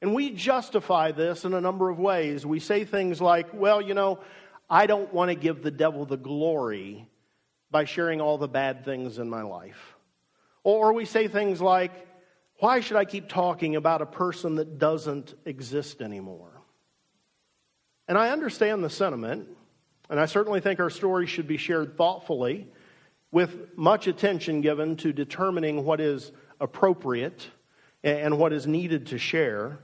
And 0.00 0.14
we 0.14 0.30
justify 0.30 1.12
this 1.12 1.44
in 1.44 1.54
a 1.54 1.60
number 1.60 1.90
of 1.90 1.98
ways. 1.98 2.46
We 2.46 2.60
say 2.60 2.84
things 2.84 3.20
like, 3.20 3.52
well, 3.52 3.82
you 3.82 3.94
know, 3.94 4.20
I 4.70 4.86
don't 4.86 5.12
want 5.12 5.30
to 5.30 5.34
give 5.34 5.62
the 5.62 5.70
devil 5.70 6.04
the 6.04 6.16
glory 6.16 7.08
by 7.70 7.84
sharing 7.84 8.20
all 8.20 8.38
the 8.38 8.48
bad 8.48 8.84
things 8.84 9.18
in 9.18 9.28
my 9.28 9.42
life. 9.42 9.96
Or 10.62 10.92
we 10.92 11.04
say 11.04 11.28
things 11.28 11.60
like, 11.60 11.92
why 12.60 12.80
should 12.80 12.96
I 12.96 13.04
keep 13.04 13.28
talking 13.28 13.76
about 13.76 14.02
a 14.02 14.06
person 14.06 14.56
that 14.56 14.78
doesn't 14.78 15.34
exist 15.44 16.00
anymore? 16.00 16.50
And 18.06 18.16
I 18.16 18.30
understand 18.30 18.82
the 18.82 18.90
sentiment, 18.90 19.48
and 20.08 20.18
I 20.18 20.26
certainly 20.26 20.60
think 20.60 20.80
our 20.80 20.90
story 20.90 21.26
should 21.26 21.46
be 21.46 21.56
shared 21.56 21.96
thoughtfully 21.96 22.66
with 23.30 23.76
much 23.76 24.06
attention 24.06 24.60
given 24.60 24.96
to 24.96 25.12
determining 25.12 25.84
what 25.84 26.00
is 26.00 26.32
appropriate 26.60 27.46
and 28.02 28.38
what 28.38 28.52
is 28.52 28.66
needed 28.66 29.08
to 29.08 29.18
share. 29.18 29.78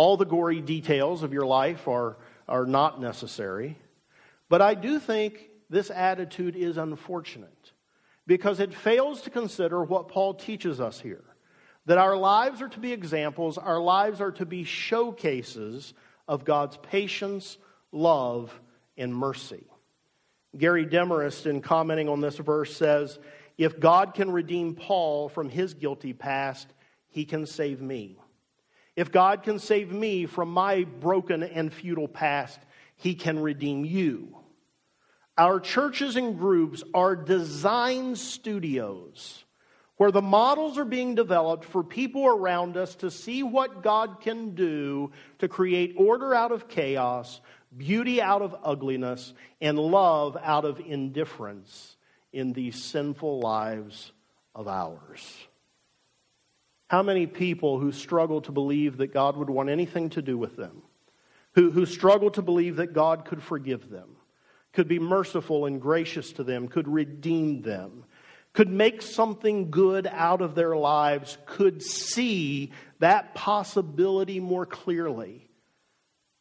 All 0.00 0.16
the 0.16 0.24
gory 0.24 0.62
details 0.62 1.22
of 1.22 1.34
your 1.34 1.44
life 1.44 1.86
are, 1.86 2.16
are 2.48 2.64
not 2.64 3.02
necessary. 3.02 3.76
But 4.48 4.62
I 4.62 4.72
do 4.72 4.98
think 4.98 5.50
this 5.68 5.90
attitude 5.90 6.56
is 6.56 6.78
unfortunate 6.78 7.72
because 8.26 8.60
it 8.60 8.72
fails 8.72 9.20
to 9.20 9.30
consider 9.30 9.84
what 9.84 10.08
Paul 10.08 10.32
teaches 10.32 10.80
us 10.80 10.98
here 10.98 11.22
that 11.84 11.98
our 11.98 12.16
lives 12.16 12.62
are 12.62 12.70
to 12.70 12.80
be 12.80 12.94
examples, 12.94 13.58
our 13.58 13.78
lives 13.78 14.22
are 14.22 14.32
to 14.32 14.46
be 14.46 14.64
showcases 14.64 15.92
of 16.26 16.46
God's 16.46 16.78
patience, 16.78 17.58
love, 17.92 18.58
and 18.96 19.14
mercy. 19.14 19.66
Gary 20.56 20.86
Demarest, 20.86 21.44
in 21.44 21.60
commenting 21.60 22.08
on 22.08 22.22
this 22.22 22.38
verse, 22.38 22.74
says, 22.74 23.18
If 23.58 23.78
God 23.78 24.14
can 24.14 24.30
redeem 24.30 24.76
Paul 24.76 25.28
from 25.28 25.50
his 25.50 25.74
guilty 25.74 26.14
past, 26.14 26.72
he 27.10 27.26
can 27.26 27.44
save 27.44 27.82
me. 27.82 28.16
If 28.96 29.12
God 29.12 29.42
can 29.42 29.58
save 29.58 29.92
me 29.92 30.26
from 30.26 30.50
my 30.50 30.84
broken 30.84 31.42
and 31.42 31.72
futile 31.72 32.08
past, 32.08 32.58
he 32.96 33.14
can 33.14 33.38
redeem 33.38 33.84
you. 33.84 34.36
Our 35.38 35.60
churches 35.60 36.16
and 36.16 36.38
groups 36.38 36.82
are 36.92 37.16
design 37.16 38.16
studios 38.16 39.44
where 39.96 40.10
the 40.10 40.22
models 40.22 40.78
are 40.78 40.84
being 40.86 41.14
developed 41.14 41.62
for 41.62 41.84
people 41.84 42.26
around 42.26 42.76
us 42.76 42.94
to 42.96 43.10
see 43.10 43.42
what 43.42 43.82
God 43.82 44.22
can 44.22 44.54
do 44.54 45.12
to 45.40 45.46
create 45.46 45.94
order 45.98 46.34
out 46.34 46.52
of 46.52 46.68
chaos, 46.68 47.42
beauty 47.76 48.20
out 48.20 48.40
of 48.40 48.56
ugliness, 48.64 49.34
and 49.60 49.78
love 49.78 50.38
out 50.42 50.64
of 50.64 50.80
indifference 50.80 51.96
in 52.32 52.54
these 52.54 52.82
sinful 52.82 53.40
lives 53.40 54.12
of 54.54 54.68
ours. 54.68 55.48
How 56.90 57.04
many 57.04 57.28
people 57.28 57.78
who 57.78 57.92
struggle 57.92 58.40
to 58.40 58.50
believe 58.50 58.96
that 58.96 59.14
God 59.14 59.36
would 59.36 59.48
want 59.48 59.68
anything 59.68 60.10
to 60.10 60.22
do 60.22 60.36
with 60.36 60.56
them, 60.56 60.82
who, 61.52 61.70
who 61.70 61.86
struggle 61.86 62.32
to 62.32 62.42
believe 62.42 62.76
that 62.76 62.92
God 62.92 63.24
could 63.24 63.44
forgive 63.44 63.88
them, 63.88 64.16
could 64.72 64.88
be 64.88 64.98
merciful 64.98 65.66
and 65.66 65.80
gracious 65.80 66.32
to 66.32 66.42
them, 66.42 66.66
could 66.66 66.88
redeem 66.88 67.62
them, 67.62 68.02
could 68.54 68.68
make 68.68 69.02
something 69.02 69.70
good 69.70 70.08
out 70.08 70.42
of 70.42 70.56
their 70.56 70.74
lives, 70.74 71.38
could 71.46 71.80
see 71.80 72.72
that 72.98 73.36
possibility 73.36 74.40
more 74.40 74.66
clearly 74.66 75.48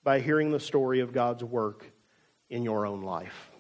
by 0.04 0.20
hearing 0.20 0.50
the 0.50 0.60
story 0.60 1.02
of 1.02 1.14
God's 1.14 1.44
work 1.44 1.86
in 2.50 2.64
your 2.64 2.88
own 2.88 3.04
life. 3.04 3.52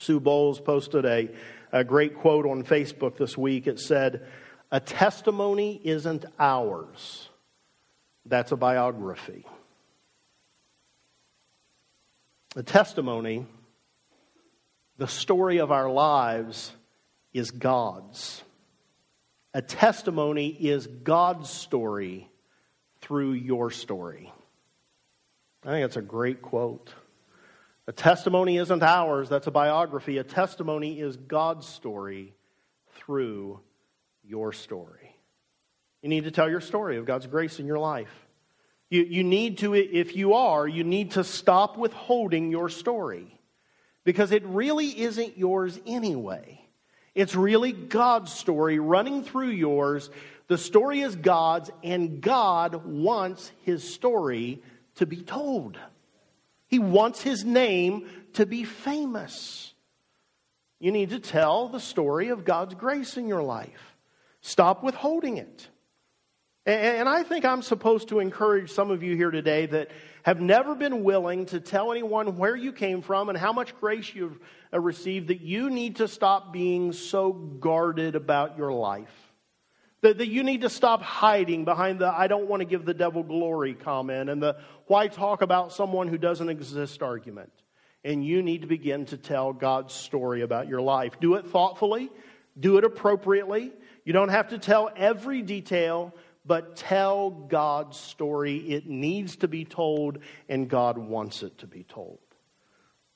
Sue 0.00 0.20
Bowles 0.20 0.58
posted 0.58 1.04
a, 1.04 1.28
a 1.70 1.84
great 1.84 2.16
quote 2.16 2.46
on 2.46 2.64
Facebook 2.64 3.18
this 3.18 3.36
week. 3.36 3.66
It 3.66 3.78
said, 3.78 4.26
A 4.70 4.80
testimony 4.80 5.80
isn't 5.82 6.26
ours, 6.38 7.28
that's 8.26 8.52
a 8.52 8.56
biography. 8.56 9.46
A 12.56 12.62
testimony, 12.62 13.46
the 14.98 15.08
story 15.08 15.58
of 15.58 15.70
our 15.70 15.90
lives, 15.90 16.72
is 17.32 17.50
God's. 17.50 18.42
A 19.54 19.62
testimony 19.62 20.48
is 20.48 20.86
God's 20.86 21.48
story 21.48 22.28
through 23.00 23.32
your 23.32 23.70
story. 23.70 24.32
I 25.64 25.70
think 25.70 25.84
that's 25.84 25.96
a 25.96 26.02
great 26.02 26.42
quote. 26.42 26.92
A 27.86 27.92
testimony 27.92 28.58
isn't 28.58 28.82
ours, 28.82 29.30
that's 29.30 29.46
a 29.46 29.50
biography. 29.50 30.18
A 30.18 30.24
testimony 30.24 31.00
is 31.00 31.16
God's 31.16 31.66
story 31.66 32.34
through 32.96 33.60
your 34.28 34.52
story. 34.52 35.16
You 36.02 36.08
need 36.08 36.24
to 36.24 36.30
tell 36.30 36.48
your 36.48 36.60
story 36.60 36.96
of 36.98 37.06
God's 37.06 37.26
grace 37.26 37.58
in 37.58 37.66
your 37.66 37.78
life. 37.78 38.12
You, 38.90 39.02
you 39.02 39.24
need 39.24 39.58
to, 39.58 39.74
if 39.74 40.16
you 40.16 40.34
are, 40.34 40.66
you 40.66 40.84
need 40.84 41.12
to 41.12 41.24
stop 41.24 41.76
withholding 41.76 42.50
your 42.50 42.68
story 42.68 43.38
because 44.04 44.32
it 44.32 44.44
really 44.46 45.00
isn't 45.00 45.36
yours 45.36 45.78
anyway. 45.86 46.64
It's 47.14 47.34
really 47.34 47.72
God's 47.72 48.32
story 48.32 48.78
running 48.78 49.24
through 49.24 49.50
yours. 49.50 50.08
The 50.46 50.56
story 50.56 51.00
is 51.00 51.16
God's, 51.16 51.70
and 51.82 52.20
God 52.20 52.86
wants 52.86 53.50
his 53.62 53.92
story 53.92 54.62
to 54.94 55.06
be 55.06 55.22
told. 55.22 55.76
He 56.68 56.78
wants 56.78 57.20
his 57.20 57.44
name 57.44 58.08
to 58.34 58.46
be 58.46 58.64
famous. 58.64 59.72
You 60.78 60.92
need 60.92 61.10
to 61.10 61.18
tell 61.18 61.68
the 61.68 61.80
story 61.80 62.28
of 62.28 62.44
God's 62.44 62.74
grace 62.74 63.16
in 63.16 63.26
your 63.26 63.42
life. 63.42 63.87
Stop 64.48 64.82
withholding 64.82 65.36
it. 65.36 65.68
And 66.64 67.06
I 67.06 67.22
think 67.22 67.44
I'm 67.44 67.60
supposed 67.60 68.08
to 68.08 68.18
encourage 68.18 68.70
some 68.70 68.90
of 68.90 69.02
you 69.02 69.14
here 69.14 69.30
today 69.30 69.66
that 69.66 69.90
have 70.22 70.40
never 70.40 70.74
been 70.74 71.04
willing 71.04 71.44
to 71.46 71.60
tell 71.60 71.92
anyone 71.92 72.38
where 72.38 72.56
you 72.56 72.72
came 72.72 73.02
from 73.02 73.28
and 73.28 73.36
how 73.36 73.52
much 73.52 73.78
grace 73.78 74.14
you've 74.14 74.38
uh, 74.72 74.80
received 74.80 75.28
that 75.28 75.42
you 75.42 75.68
need 75.68 75.96
to 75.96 76.08
stop 76.08 76.50
being 76.50 76.94
so 76.94 77.30
guarded 77.30 78.14
about 78.14 78.56
your 78.56 78.72
life. 78.72 79.12
That, 80.00 80.16
that 80.16 80.28
you 80.28 80.42
need 80.42 80.62
to 80.62 80.70
stop 80.70 81.02
hiding 81.02 81.66
behind 81.66 81.98
the 81.98 82.08
I 82.08 82.26
don't 82.26 82.48
want 82.48 82.60
to 82.60 82.66
give 82.66 82.86
the 82.86 82.94
devil 82.94 83.22
glory 83.22 83.74
comment 83.74 84.30
and 84.30 84.42
the 84.42 84.56
why 84.86 85.08
talk 85.08 85.42
about 85.42 85.74
someone 85.74 86.08
who 86.08 86.16
doesn't 86.16 86.48
exist 86.48 87.02
argument. 87.02 87.52
And 88.02 88.24
you 88.24 88.42
need 88.42 88.62
to 88.62 88.66
begin 88.66 89.04
to 89.06 89.18
tell 89.18 89.52
God's 89.52 89.92
story 89.92 90.40
about 90.40 90.68
your 90.68 90.80
life. 90.80 91.20
Do 91.20 91.34
it 91.34 91.48
thoughtfully, 91.48 92.10
do 92.58 92.78
it 92.78 92.84
appropriately. 92.84 93.72
You 94.08 94.14
don't 94.14 94.30
have 94.30 94.48
to 94.48 94.58
tell 94.58 94.88
every 94.96 95.42
detail, 95.42 96.14
but 96.46 96.76
tell 96.76 97.28
God's 97.28 97.98
story. 97.98 98.56
It 98.56 98.86
needs 98.86 99.36
to 99.36 99.48
be 99.48 99.66
told, 99.66 100.20
and 100.48 100.66
God 100.66 100.96
wants 100.96 101.42
it 101.42 101.58
to 101.58 101.66
be 101.66 101.82
told. 101.82 102.18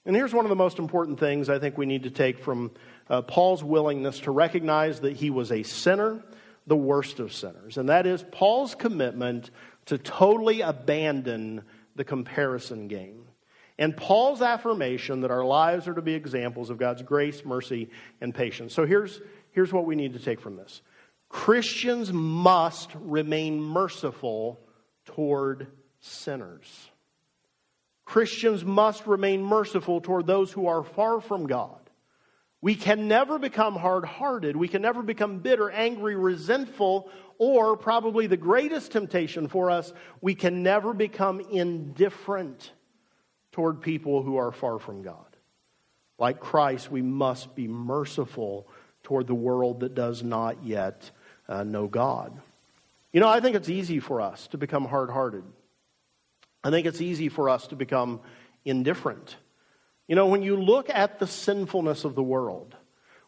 And 0.04 0.14
here's 0.14 0.34
one 0.34 0.44
of 0.44 0.50
the 0.50 0.54
most 0.54 0.78
important 0.78 1.18
things 1.18 1.48
I 1.48 1.58
think 1.58 1.78
we 1.78 1.86
need 1.86 2.02
to 2.02 2.10
take 2.10 2.40
from 2.40 2.72
uh, 3.08 3.22
Paul's 3.22 3.64
willingness 3.64 4.20
to 4.20 4.32
recognize 4.32 5.00
that 5.00 5.16
he 5.16 5.30
was 5.30 5.50
a 5.50 5.62
sinner 5.62 6.22
the 6.66 6.76
worst 6.76 7.20
of 7.20 7.32
sinners. 7.32 7.78
And 7.78 7.88
that 7.88 8.06
is 8.06 8.22
Paul's 8.30 8.74
commitment 8.74 9.50
to 9.86 9.96
totally 9.96 10.60
abandon 10.60 11.62
the 11.96 12.04
comparison 12.04 12.88
game. 12.88 13.24
And 13.78 13.96
Paul's 13.96 14.42
affirmation 14.42 15.22
that 15.22 15.30
our 15.30 15.44
lives 15.44 15.88
are 15.88 15.94
to 15.94 16.02
be 16.02 16.12
examples 16.12 16.68
of 16.68 16.76
God's 16.76 17.00
grace, 17.00 17.46
mercy, 17.46 17.88
and 18.20 18.34
patience. 18.34 18.74
So 18.74 18.84
here's, 18.84 19.22
here's 19.52 19.72
what 19.72 19.86
we 19.86 19.94
need 19.94 20.14
to 20.14 20.18
take 20.18 20.40
from 20.40 20.56
this 20.56 20.82
Christians 21.28 22.12
must 22.12 22.90
remain 22.94 23.60
merciful 23.60 24.60
toward 25.06 25.68
sinners. 26.00 26.90
Christians 28.04 28.64
must 28.64 29.06
remain 29.06 29.42
merciful 29.42 30.00
toward 30.00 30.26
those 30.26 30.52
who 30.52 30.66
are 30.66 30.82
far 30.82 31.20
from 31.20 31.46
God. 31.46 31.78
We 32.60 32.74
can 32.74 33.08
never 33.08 33.38
become 33.38 33.74
hard 33.74 34.04
hearted. 34.04 34.54
We 34.56 34.68
can 34.68 34.82
never 34.82 35.02
become 35.02 35.38
bitter, 35.38 35.70
angry, 35.70 36.14
resentful, 36.14 37.10
or 37.38 37.76
probably 37.76 38.28
the 38.28 38.36
greatest 38.36 38.92
temptation 38.92 39.48
for 39.48 39.70
us, 39.70 39.92
we 40.20 40.34
can 40.34 40.62
never 40.62 40.94
become 40.94 41.40
indifferent 41.40 42.70
toward 43.50 43.80
people 43.80 44.22
who 44.22 44.36
are 44.36 44.52
far 44.52 44.78
from 44.78 45.02
God. 45.02 45.36
Like 46.18 46.38
Christ, 46.38 46.90
we 46.90 47.02
must 47.02 47.56
be 47.56 47.66
merciful 47.66 48.68
toward 49.02 49.26
the 49.26 49.34
world 49.34 49.80
that 49.80 49.94
does 49.94 50.22
not 50.22 50.64
yet 50.64 51.10
uh, 51.48 51.64
know 51.64 51.86
God. 51.86 52.40
You 53.12 53.20
know, 53.20 53.28
I 53.28 53.40
think 53.40 53.56
it's 53.56 53.68
easy 53.68 54.00
for 54.00 54.20
us 54.20 54.46
to 54.48 54.58
become 54.58 54.84
hard 54.84 55.10
hearted. 55.10 55.44
I 56.64 56.70
think 56.70 56.86
it's 56.86 57.00
easy 57.00 57.28
for 57.28 57.48
us 57.50 57.66
to 57.68 57.76
become 57.76 58.20
indifferent. 58.64 59.36
You 60.08 60.16
know, 60.16 60.26
when 60.26 60.42
you 60.42 60.56
look 60.56 60.88
at 60.90 61.18
the 61.18 61.26
sinfulness 61.26 62.04
of 62.04 62.14
the 62.14 62.22
world, 62.22 62.74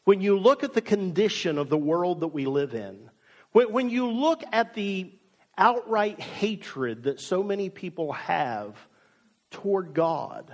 when 0.04 0.20
you 0.20 0.38
look 0.38 0.64
at 0.64 0.74
the 0.74 0.80
condition 0.80 1.58
of 1.58 1.68
the 1.68 1.78
world 1.78 2.20
that 2.20 2.28
we 2.28 2.46
live 2.46 2.74
in, 2.74 3.10
when, 3.52 3.72
when 3.72 3.90
you 3.90 4.10
look 4.10 4.42
at 4.52 4.74
the 4.74 5.10
outright 5.56 6.20
hatred 6.20 7.04
that 7.04 7.20
so 7.20 7.42
many 7.42 7.70
people 7.70 8.12
have 8.12 8.76
toward 9.50 9.94
God, 9.94 10.52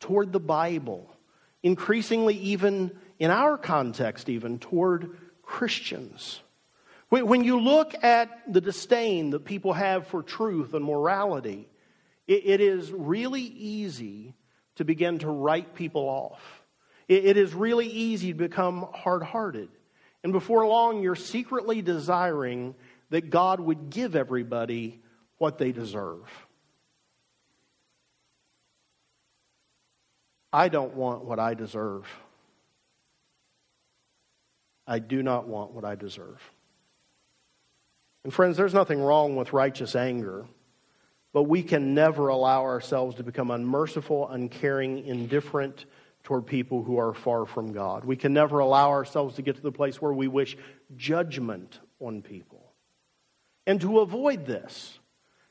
toward 0.00 0.32
the 0.32 0.40
Bible, 0.40 1.14
increasingly 1.62 2.34
even 2.36 2.90
in 3.18 3.30
our 3.30 3.56
context, 3.56 4.28
even 4.28 4.58
toward 4.58 5.16
Christians. 5.42 6.40
When 7.08 7.44
you 7.44 7.60
look 7.60 7.94
at 8.02 8.30
the 8.50 8.60
disdain 8.60 9.30
that 9.30 9.44
people 9.44 9.74
have 9.74 10.06
for 10.06 10.22
truth 10.22 10.72
and 10.72 10.84
morality, 10.84 11.68
it 12.26 12.60
is 12.60 12.90
really 12.90 13.42
easy 13.42 14.34
to 14.76 14.84
begin 14.84 15.18
to 15.18 15.28
write 15.28 15.74
people 15.74 16.02
off. 16.02 16.40
It 17.08 17.36
is 17.36 17.52
really 17.52 17.88
easy 17.88 18.32
to 18.32 18.38
become 18.38 18.86
hard 18.94 19.22
hearted. 19.22 19.68
And 20.24 20.32
before 20.32 20.66
long, 20.66 21.02
you're 21.02 21.16
secretly 21.16 21.82
desiring 21.82 22.74
that 23.10 23.28
God 23.28 23.60
would 23.60 23.90
give 23.90 24.16
everybody 24.16 25.02
what 25.36 25.58
they 25.58 25.72
deserve. 25.72 26.22
I 30.50 30.68
don't 30.68 30.94
want 30.94 31.24
what 31.24 31.38
I 31.38 31.54
deserve. 31.54 32.06
I 34.86 34.98
do 34.98 35.22
not 35.22 35.46
want 35.46 35.72
what 35.72 35.84
I 35.84 35.94
deserve. 35.94 36.40
And 38.24 38.32
friends, 38.32 38.56
there's 38.56 38.74
nothing 38.74 39.00
wrong 39.00 39.36
with 39.36 39.52
righteous 39.52 39.96
anger, 39.96 40.46
but 41.32 41.44
we 41.44 41.62
can 41.62 41.94
never 41.94 42.28
allow 42.28 42.62
ourselves 42.62 43.16
to 43.16 43.22
become 43.22 43.50
unmerciful, 43.50 44.28
uncaring, 44.28 45.06
indifferent 45.06 45.86
toward 46.22 46.46
people 46.46 46.82
who 46.84 46.98
are 46.98 47.14
far 47.14 47.46
from 47.46 47.72
God. 47.72 48.04
We 48.04 48.16
can 48.16 48.32
never 48.32 48.60
allow 48.60 48.90
ourselves 48.90 49.36
to 49.36 49.42
get 49.42 49.56
to 49.56 49.62
the 49.62 49.72
place 49.72 50.00
where 50.00 50.12
we 50.12 50.28
wish 50.28 50.56
judgment 50.96 51.80
on 52.00 52.22
people. 52.22 52.72
And 53.66 53.80
to 53.80 54.00
avoid 54.00 54.46
this, 54.46 54.98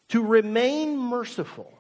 to 0.10 0.24
remain 0.24 0.98
merciful, 0.98 1.78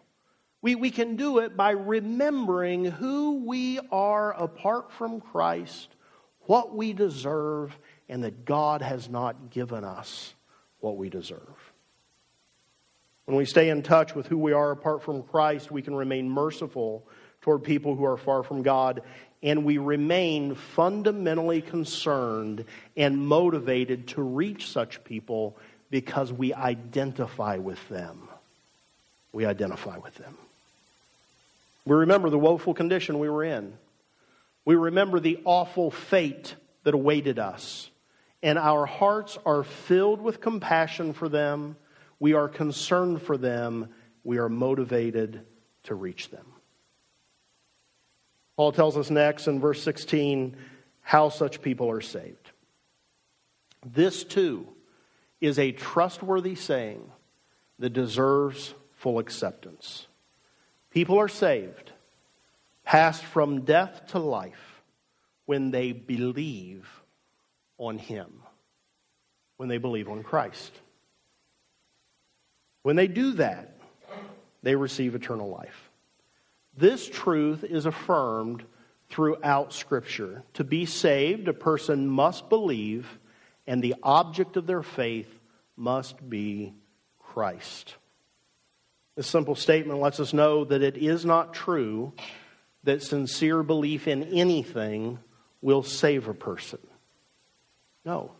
we, 0.62 0.76
we 0.76 0.92
can 0.92 1.16
do 1.16 1.40
it 1.40 1.58
by 1.58 1.72
remembering 1.72 2.86
who 2.86 3.46
we 3.46 3.80
are 3.92 4.34
apart 4.34 4.92
from 4.92 5.22
Christ, 5.22 5.90
what 6.52 6.76
we 6.76 6.92
deserve, 6.92 7.74
and 8.10 8.26
that 8.26 8.44
God 8.44 8.82
has 8.82 9.08
not 9.08 9.52
given 9.52 9.86
us 9.86 10.34
what 10.82 10.98
we 10.98 11.08
deserve. 11.08 11.72
When 13.24 13.38
we 13.38 13.46
stay 13.46 13.70
in 13.70 13.84
touch 13.84 14.16
with 14.16 14.28
who 14.28 14.38
we 14.38 14.52
are 14.52 14.72
apart 14.72 15.02
from 15.02 15.24
Christ, 15.24 15.72
we 15.72 15.82
can 15.82 15.96
remain 15.96 16.30
merciful 16.30 17.08
toward 17.40 17.64
people 17.64 17.96
who 17.96 18.04
are 18.04 18.18
far 18.18 18.44
from 18.44 18.64
God, 18.64 19.02
and 19.42 19.64
we 19.64 19.78
remain 19.78 20.56
fundamentally 20.56 21.62
concerned 21.62 22.66
and 22.98 23.26
motivated 23.26 24.10
to 24.10 24.22
reach 24.22 24.72
such 24.72 25.06
people 25.06 25.56
because 25.90 26.34
we 26.34 26.54
identify 26.54 27.56
with 27.60 27.80
them. 27.88 28.28
We 29.32 29.46
identify 29.46 30.00
with 30.00 30.16
them. 30.16 30.38
We 31.86 31.96
remember 31.96 32.30
the 32.30 32.38
woeful 32.38 32.74
condition 32.74 33.20
we 33.20 33.30
were 33.30 33.46
in. 33.46 33.72
We 34.72 34.78
remember 34.78 35.20
the 35.20 35.42
awful 35.44 35.92
fate 35.92 36.56
that 36.86 36.94
awaited 36.94 37.40
us 37.40 37.92
and 38.42 38.58
our 38.58 38.86
hearts 38.86 39.38
are 39.46 39.66
filled 39.66 40.22
with 40.22 40.40
compassion 40.40 41.12
for 41.12 41.28
them. 41.28 41.76
We 42.22 42.36
are 42.36 42.48
concerned 42.48 43.22
for 43.22 43.36
them. 43.36 43.90
We 44.24 44.38
are 44.38 44.48
motivated 44.48 45.42
to 45.84 45.94
reach 45.94 46.30
them. 46.30 46.46
Paul 48.56 48.72
tells 48.72 48.96
us 48.96 49.10
next 49.10 49.50
in 49.50 49.60
verse 49.60 49.84
16 49.84 50.56
how 51.02 51.28
such 51.28 51.62
people 51.62 51.92
are 51.92 52.00
saved. 52.00 52.52
This 53.86 54.24
too 54.24 54.70
is 55.42 55.60
a 55.60 55.74
trustworthy 55.74 56.56
saying 56.56 57.12
that 57.80 57.90
deserves 57.90 58.74
full 58.94 59.20
acceptance. 59.20 60.08
People 60.92 61.20
are 61.20 61.28
saved, 61.28 61.91
passed 62.84 63.24
from 63.24 63.62
death 63.62 64.08
to 64.08 64.20
life, 64.20 64.82
when 65.46 65.72
they 65.72 65.92
believe 65.92 66.88
on 67.78 67.98
Him 67.98 68.42
when 69.62 69.70
they 69.70 69.78
believe 69.78 70.10
on 70.10 70.24
Christ. 70.24 70.72
When 72.82 72.96
they 72.96 73.06
do 73.06 73.34
that, 73.34 73.78
they 74.64 74.76
receive 74.76 75.14
eternal 75.14 75.52
life. 75.52 75.92
This 76.76 77.08
truth 77.08 77.64
is 77.64 77.86
affirmed 77.86 78.64
throughout 79.12 79.72
Scripture. 79.72 80.42
To 80.56 80.64
be 80.64 80.88
saved, 80.88 81.48
a 81.48 81.54
person 81.54 82.08
must 82.08 82.50
believe 82.50 83.20
and 83.68 83.84
the 83.84 83.94
object 84.02 84.58
of 84.58 84.66
their 84.66 84.82
faith 84.82 85.30
must 85.78 86.28
be 86.28 86.74
Christ. 87.20 87.94
This 89.16 89.28
simple 89.28 89.54
statement 89.54 90.00
lets 90.00 90.20
us 90.20 90.34
know 90.34 90.66
that 90.66 90.82
it 90.82 90.98
is 90.98 91.24
not 91.24 91.54
true 91.54 92.14
that 92.84 93.04
sincere 93.04 93.64
belief 93.64 94.08
in 94.08 94.24
anything 94.24 95.20
will 95.62 95.84
save 95.84 96.28
a 96.28 96.34
person. 96.34 96.80
No, 98.04 98.32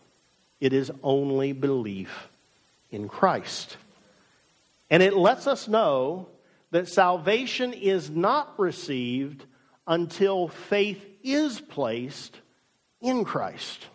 it 0.60 0.72
is 0.72 0.90
only 1.02 1.52
belief 1.52 2.28
in 2.90 3.08
Christ. 3.08 3.76
And 4.90 5.02
it 5.02 5.14
lets 5.14 5.46
us 5.46 5.68
know 5.68 6.28
that 6.70 6.88
salvation 6.88 7.72
is 7.72 8.10
not 8.10 8.58
received 8.58 9.44
until 9.86 10.48
faith 10.48 11.02
is 11.22 11.60
placed 11.60 12.36
in 13.00 13.24
Christ. 13.24 13.86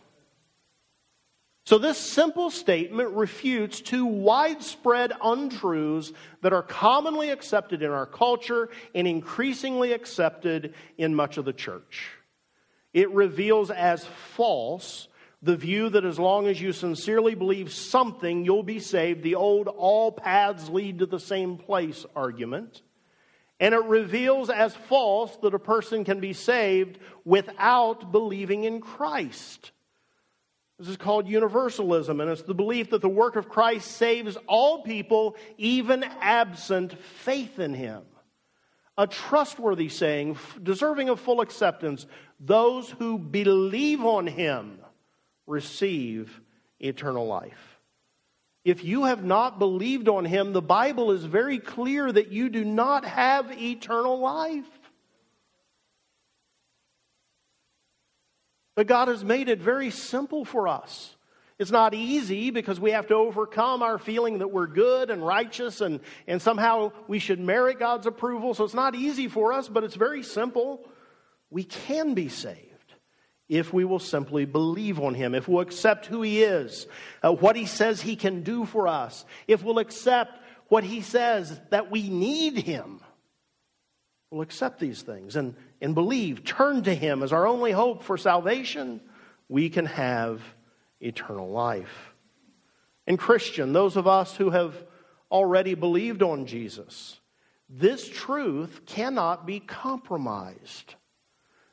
So, 1.67 1.77
this 1.77 1.97
simple 1.97 2.49
statement 2.49 3.09
refutes 3.09 3.81
two 3.81 4.05
widespread 4.05 5.11
untruths 5.21 6.13
that 6.41 6.53
are 6.53 6.63
commonly 6.63 7.29
accepted 7.29 7.81
in 7.81 7.91
our 7.91 8.05
culture 8.05 8.69
and 8.95 9.05
increasingly 9.05 9.91
accepted 9.91 10.75
in 10.97 11.13
much 11.13 11.35
of 11.35 11.43
the 11.43 11.51
church. 11.51 12.07
It 12.93 13.11
reveals 13.11 13.69
as 13.69 14.05
false 14.05 15.09
the 15.41 15.57
view 15.57 15.89
that 15.89 16.05
as 16.05 16.17
long 16.17 16.47
as 16.47 16.61
you 16.61 16.71
sincerely 16.71 17.35
believe 17.35 17.73
something, 17.73 18.45
you'll 18.45 18.63
be 18.63 18.79
saved, 18.79 19.21
the 19.21 19.35
old 19.35 19.67
all 19.67 20.13
paths 20.13 20.69
lead 20.69 20.99
to 20.99 21.05
the 21.05 21.19
same 21.19 21.57
place 21.57 22.05
argument. 22.15 22.81
And 23.59 23.75
it 23.75 23.83
reveals 23.83 24.49
as 24.49 24.73
false 24.73 25.35
that 25.41 25.53
a 25.53 25.59
person 25.59 26.05
can 26.05 26.21
be 26.21 26.31
saved 26.31 26.97
without 27.25 28.13
believing 28.13 28.63
in 28.63 28.79
Christ. 28.79 29.73
This 30.79 30.89
is 30.89 30.97
called 30.97 31.27
universalism, 31.27 32.21
and 32.21 32.29
it's 32.29 32.43
the 32.43 32.53
belief 32.53 32.91
that 32.91 33.01
the 33.01 33.09
work 33.09 33.35
of 33.35 33.49
Christ 33.49 33.91
saves 33.93 34.37
all 34.47 34.83
people, 34.83 35.35
even 35.57 36.03
absent 36.03 36.97
faith 36.99 37.57
in 37.57 37.73
Him. 37.73 38.03
A 38.95 39.07
trustworthy 39.07 39.89
saying, 39.89 40.37
deserving 40.61 41.09
of 41.09 41.19
full 41.19 41.41
acceptance 41.41 42.05
those 42.39 42.89
who 42.89 43.17
believe 43.17 44.05
on 44.05 44.27
Him 44.27 44.79
receive 45.47 46.41
eternal 46.79 47.25
life. 47.25 47.79
If 48.63 48.83
you 48.83 49.05
have 49.05 49.23
not 49.23 49.59
believed 49.59 50.09
on 50.09 50.25
Him, 50.25 50.53
the 50.53 50.61
Bible 50.61 51.11
is 51.11 51.23
very 51.23 51.57
clear 51.57 52.11
that 52.11 52.31
you 52.31 52.49
do 52.49 52.63
not 52.63 53.05
have 53.05 53.51
eternal 53.51 54.19
life. 54.19 54.65
But 58.77 58.85
God 58.85 59.07
has 59.07 59.23
made 59.23 59.49
it 59.49 59.59
very 59.59 59.89
simple 59.89 60.45
for 60.45 60.67
us. 60.67 61.15
It's 61.57 61.71
not 61.71 61.95
easy 61.95 62.51
because 62.51 62.79
we 62.79 62.91
have 62.91 63.07
to 63.07 63.15
overcome 63.15 63.81
our 63.81 63.97
feeling 63.97 64.37
that 64.37 64.49
we're 64.49 64.67
good 64.67 65.09
and 65.09 65.25
righteous 65.25 65.81
and, 65.81 65.99
and 66.27 66.39
somehow 66.39 66.91
we 67.07 67.17
should 67.17 67.39
merit 67.39 67.79
God's 67.79 68.05
approval. 68.05 68.53
So 68.53 68.63
it's 68.63 68.75
not 68.75 68.93
easy 68.93 69.29
for 69.29 69.51
us, 69.51 69.67
but 69.67 69.83
it's 69.83 69.95
very 69.95 70.21
simple. 70.21 70.87
We 71.49 71.63
can 71.63 72.13
be 72.13 72.29
saved 72.29 72.93
if 73.49 73.73
we 73.73 73.83
will 73.83 73.97
simply 73.97 74.45
believe 74.45 74.99
on 74.99 75.15
Him, 75.15 75.33
if 75.33 75.47
we'll 75.47 75.61
accept 75.61 76.05
who 76.05 76.21
He 76.21 76.43
is, 76.43 76.85
uh, 77.23 77.33
what 77.33 77.55
He 77.55 77.65
says 77.65 77.99
He 77.99 78.15
can 78.15 78.43
do 78.43 78.63
for 78.63 78.87
us, 78.87 79.25
if 79.47 79.63
we'll 79.63 79.79
accept 79.79 80.39
what 80.67 80.83
He 80.83 81.01
says 81.01 81.59
that 81.71 81.89
we 81.89 82.11
need 82.11 82.59
Him. 82.59 83.01
We'll 84.29 84.41
accept 84.41 84.79
these 84.79 85.01
things 85.01 85.35
and 85.35 85.55
and 85.81 85.93
believe, 85.93 86.43
turn 86.43 86.83
to 86.83 86.93
Him 86.93 87.23
as 87.23 87.33
our 87.33 87.47
only 87.47 87.71
hope 87.71 88.03
for 88.03 88.17
salvation, 88.17 89.01
we 89.49 89.69
can 89.69 89.85
have 89.85 90.41
eternal 90.99 91.49
life. 91.49 92.13
And, 93.05 93.17
Christian, 93.17 93.73
those 93.73 93.95
of 93.95 94.07
us 94.07 94.35
who 94.35 94.49
have 94.49 94.75
already 95.31 95.75
believed 95.75 96.23
on 96.23 96.45
Jesus, 96.45 97.19
this 97.69 98.07
truth 98.07 98.81
cannot 98.85 99.45
be 99.45 99.59
compromised. 99.59 100.95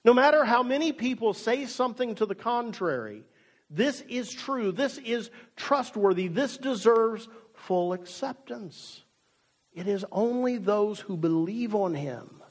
No 0.04 0.12
matter 0.12 0.44
how 0.44 0.62
many 0.62 0.92
people 0.92 1.32
say 1.32 1.66
something 1.66 2.14
to 2.16 2.26
the 2.26 2.34
contrary, 2.34 3.24
this 3.70 4.02
is 4.02 4.30
true, 4.30 4.70
this 4.70 4.98
is 4.98 5.30
trustworthy, 5.56 6.28
this 6.28 6.58
deserves 6.58 7.26
full 7.54 7.92
acceptance. 7.92 9.02
It 9.72 9.88
is 9.88 10.04
only 10.12 10.58
those 10.58 11.00
who 11.00 11.16
believe 11.16 11.74
on 11.74 11.94
Him 11.94 12.42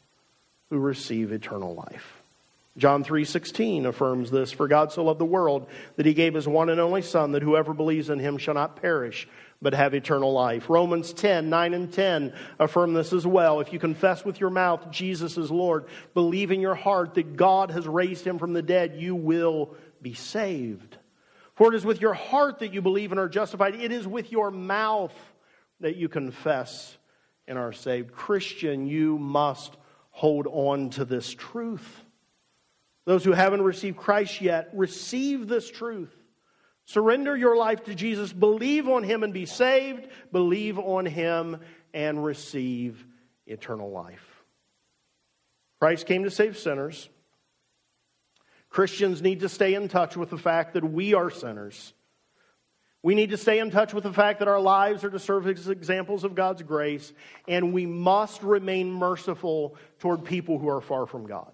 who 0.73 0.79
receive 0.79 1.31
eternal 1.31 1.75
life. 1.75 2.23
John 2.77 3.03
3:16 3.03 3.85
affirms 3.85 4.31
this, 4.31 4.51
for 4.51 4.67
God 4.67 4.91
so 4.91 5.03
loved 5.03 5.19
the 5.19 5.25
world 5.25 5.67
that 5.95 6.07
he 6.07 6.15
gave 6.15 6.33
his 6.33 6.47
one 6.47 6.69
and 6.69 6.79
only 6.79 7.03
son 7.03 7.33
that 7.33 7.43
whoever 7.43 7.75
believes 7.75 8.09
in 8.09 8.17
him 8.17 8.39
shall 8.39 8.55
not 8.55 8.81
perish 8.81 9.27
but 9.61 9.75
have 9.75 9.93
eternal 9.93 10.33
life. 10.33 10.71
Romans 10.71 11.13
10, 11.13 11.51
9 11.51 11.73
and 11.75 11.93
10 11.93 12.33
affirm 12.57 12.95
this 12.95 13.13
as 13.13 13.27
well. 13.27 13.59
If 13.59 13.71
you 13.71 13.77
confess 13.77 14.25
with 14.25 14.39
your 14.39 14.49
mouth 14.49 14.89
Jesus 14.89 15.37
is 15.37 15.51
Lord, 15.51 15.85
believe 16.15 16.49
in 16.49 16.59
your 16.59 16.73
heart 16.73 17.13
that 17.13 17.35
God 17.37 17.69
has 17.69 17.87
raised 17.87 18.25
him 18.25 18.39
from 18.39 18.53
the 18.53 18.63
dead, 18.63 18.95
you 18.95 19.13
will 19.13 19.75
be 20.01 20.15
saved. 20.15 20.97
For 21.53 21.71
it 21.71 21.75
is 21.75 21.85
with 21.85 22.01
your 22.01 22.15
heart 22.15 22.59
that 22.59 22.73
you 22.73 22.81
believe 22.81 23.11
and 23.11 23.19
are 23.19 23.29
justified. 23.29 23.75
It 23.75 23.91
is 23.91 24.07
with 24.07 24.31
your 24.31 24.49
mouth 24.49 25.13
that 25.79 25.95
you 25.95 26.09
confess 26.09 26.97
and 27.47 27.59
are 27.59 27.71
saved. 27.71 28.13
Christian, 28.13 28.87
you 28.87 29.19
must 29.19 29.77
hold 30.13 30.47
on 30.47 30.91
to 30.91 31.03
this 31.03 31.33
truth. 31.33 32.05
Those 33.05 33.25
who 33.25 33.33
haven't 33.33 33.63
received 33.63 33.97
Christ 33.97 34.39
yet, 34.39 34.69
receive 34.73 35.47
this 35.49 35.69
truth. 35.69 36.15
Surrender 36.85 37.35
your 37.35 37.57
life 37.57 37.83
to 37.85 37.95
Jesus. 37.95 38.31
Believe 38.31 38.87
on 38.87 39.03
Him 39.03 39.23
and 39.23 39.33
be 39.33 39.45
saved. 39.45 40.07
Believe 40.31 40.79
on 40.79 41.05
Him 41.05 41.59
and 41.93 42.23
receive 42.23 43.05
eternal 43.45 43.91
life. 43.91 44.43
Christ 45.79 46.05
came 46.05 46.23
to 46.23 46.31
save 46.31 46.57
sinners. 46.57 47.09
Christians 48.69 49.21
need 49.21 49.41
to 49.41 49.49
stay 49.49 49.73
in 49.73 49.89
touch 49.89 50.15
with 50.15 50.29
the 50.29 50.37
fact 50.37 50.75
that 50.75 50.83
we 50.83 51.13
are 51.13 51.29
sinners. 51.29 51.93
We 53.03 53.15
need 53.15 53.31
to 53.31 53.37
stay 53.37 53.59
in 53.59 53.69
touch 53.69 53.93
with 53.93 54.05
the 54.05 54.13
fact 54.13 54.39
that 54.39 54.47
our 54.47 54.61
lives 54.61 55.03
are 55.03 55.09
to 55.09 55.19
serve 55.19 55.45
as 55.47 55.67
examples 55.67 56.23
of 56.23 56.35
God's 56.35 56.61
grace, 56.61 57.11
and 57.49 57.73
we 57.73 57.85
must 57.85 58.41
remain 58.41 58.89
merciful 58.89 59.75
toward 59.99 60.23
people 60.23 60.57
who 60.57 60.69
are 60.69 60.79
far 60.79 61.05
from 61.05 61.27
God. 61.27 61.51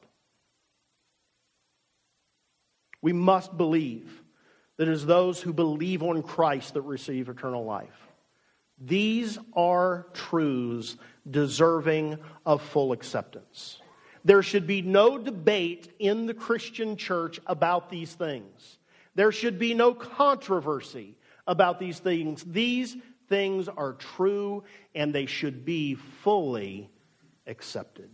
We 3.01 3.13
must 3.13 3.57
believe 3.57 4.21
that 4.77 4.87
it 4.87 4.91
is 4.91 5.07
those 5.07 5.41
who 5.41 5.51
believe 5.51 6.03
on 6.03 6.21
Christ 6.21 6.75
that 6.75 6.83
receive 6.83 7.29
eternal 7.29 7.65
life. 7.65 8.07
These 8.79 9.39
are 9.53 10.05
truths 10.13 10.97
deserving 11.29 12.19
of 12.45 12.61
full 12.61 12.91
acceptance. 12.91 13.81
There 14.23 14.43
should 14.43 14.67
be 14.67 14.83
no 14.83 15.17
debate 15.17 15.91
in 15.97 16.27
the 16.27 16.33
Christian 16.33 16.95
church 16.95 17.39
about 17.47 17.89
these 17.89 18.13
things. 18.13 18.77
There 19.15 19.31
should 19.31 19.57
be 19.57 19.73
no 19.73 19.93
controversy 19.93 21.15
about 21.49 21.79
these 21.79 21.99
things. 21.99 22.43
These 22.43 22.95
things 23.27 23.67
are 23.67 23.93
true 23.93 24.63
and 24.95 25.13
they 25.13 25.25
should 25.25 25.65
be 25.65 25.95
fully 25.95 26.89
accepted. 27.47 28.09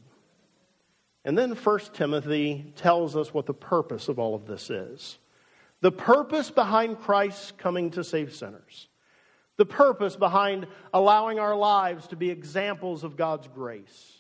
And 1.25 1.37
then 1.37 1.51
1 1.51 1.79
Timothy 1.93 2.73
tells 2.75 3.15
us 3.15 3.33
what 3.33 3.45
the 3.45 3.53
purpose 3.53 4.07
of 4.07 4.19
all 4.19 4.35
of 4.35 4.45
this 4.47 4.69
is. 4.69 5.17
The 5.81 5.91
purpose 5.91 6.49
behind 6.49 7.01
Christ 7.01 7.57
coming 7.57 7.91
to 7.91 8.03
save 8.03 8.33
sinners. 8.33 8.87
The 9.57 9.65
purpose 9.65 10.15
behind 10.15 10.67
allowing 10.93 11.39
our 11.39 11.55
lives 11.55 12.07
to 12.07 12.15
be 12.15 12.29
examples 12.29 13.03
of 13.03 13.17
God's 13.17 13.47
grace. 13.47 14.13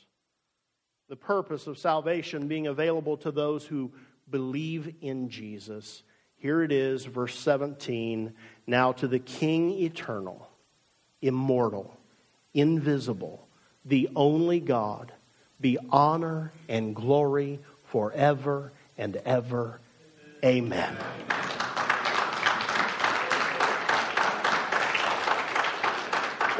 The 1.07 1.15
purpose 1.15 1.67
of 1.67 1.77
salvation 1.77 2.47
being 2.47 2.67
available 2.67 3.17
to 3.17 3.31
those 3.31 3.65
who 3.65 3.91
believe 4.29 4.93
in 5.01 5.29
Jesus. 5.29 6.03
Here 6.45 6.61
it 6.61 6.71
is, 6.71 7.05
verse 7.05 7.35
17. 7.39 8.31
Now 8.67 8.91
to 8.91 9.07
the 9.07 9.17
King 9.17 9.71
eternal, 9.71 10.47
immortal, 11.19 11.97
invisible, 12.53 13.47
the 13.83 14.09
only 14.15 14.59
God, 14.59 15.11
be 15.59 15.79
honor 15.89 16.51
and 16.69 16.95
glory 16.95 17.61
forever 17.85 18.73
and 18.95 19.15
ever. 19.25 19.79
Amen. 20.43 20.95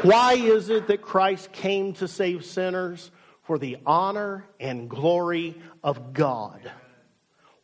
Why 0.02 0.32
is 0.32 0.68
it 0.68 0.88
that 0.88 1.00
Christ 1.00 1.52
came 1.52 1.92
to 1.92 2.08
save 2.08 2.44
sinners? 2.44 3.12
For 3.44 3.56
the 3.56 3.76
honor 3.86 4.46
and 4.58 4.90
glory 4.90 5.54
of 5.84 6.12
God. 6.12 6.72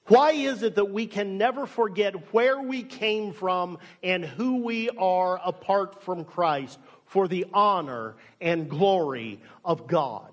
Why 0.07 0.33
is 0.33 0.63
it 0.63 0.75
that 0.75 0.91
we 0.91 1.07
can 1.07 1.39
never 1.39 1.67
forget 1.67 2.33
where 2.33 2.61
we 2.61 2.83
came 2.83 3.33
from 3.33 3.79
and 4.03 4.25
who 4.25 4.63
we 4.65 4.91
are 4.91 5.41
apart 5.45 6.03
from 6.03 6.25
Christ 6.25 6.79
for 7.07 7.29
the 7.29 7.47
honor 7.53 8.17
and 8.41 8.69
glory 8.69 9.41
of 9.65 9.87
God? 9.87 10.33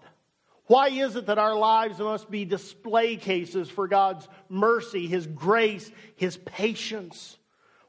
Why 0.65 0.89
is 0.89 1.15
it 1.15 1.27
that 1.27 1.39
our 1.39 1.55
lives 1.55 1.99
must 1.99 2.29
be 2.29 2.45
display 2.45 3.15
cases 3.15 3.69
for 3.69 3.87
God's 3.87 4.27
mercy, 4.49 5.07
His 5.07 5.27
grace, 5.27 5.91
His 6.15 6.37
patience? 6.37 7.37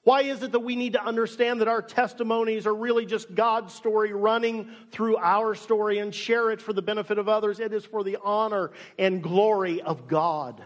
Why 0.02 0.22
is 0.22 0.42
it 0.42 0.52
that 0.52 0.60
we 0.60 0.76
need 0.76 0.94
to 0.94 1.04
understand 1.04 1.60
that 1.60 1.68
our 1.68 1.82
testimonies 1.82 2.66
are 2.66 2.74
really 2.74 3.04
just 3.04 3.34
God's 3.34 3.74
story 3.74 4.14
running 4.14 4.70
through 4.92 5.18
our 5.18 5.54
story 5.54 5.98
and 5.98 6.14
share 6.14 6.50
it 6.50 6.62
for 6.62 6.72
the 6.72 6.80
benefit 6.82 7.18
of 7.18 7.28
others? 7.28 7.60
It 7.60 7.74
is 7.74 7.84
for 7.84 8.02
the 8.02 8.16
honor 8.22 8.70
and 8.98 9.22
glory 9.22 9.82
of 9.82 10.08
God. 10.08 10.62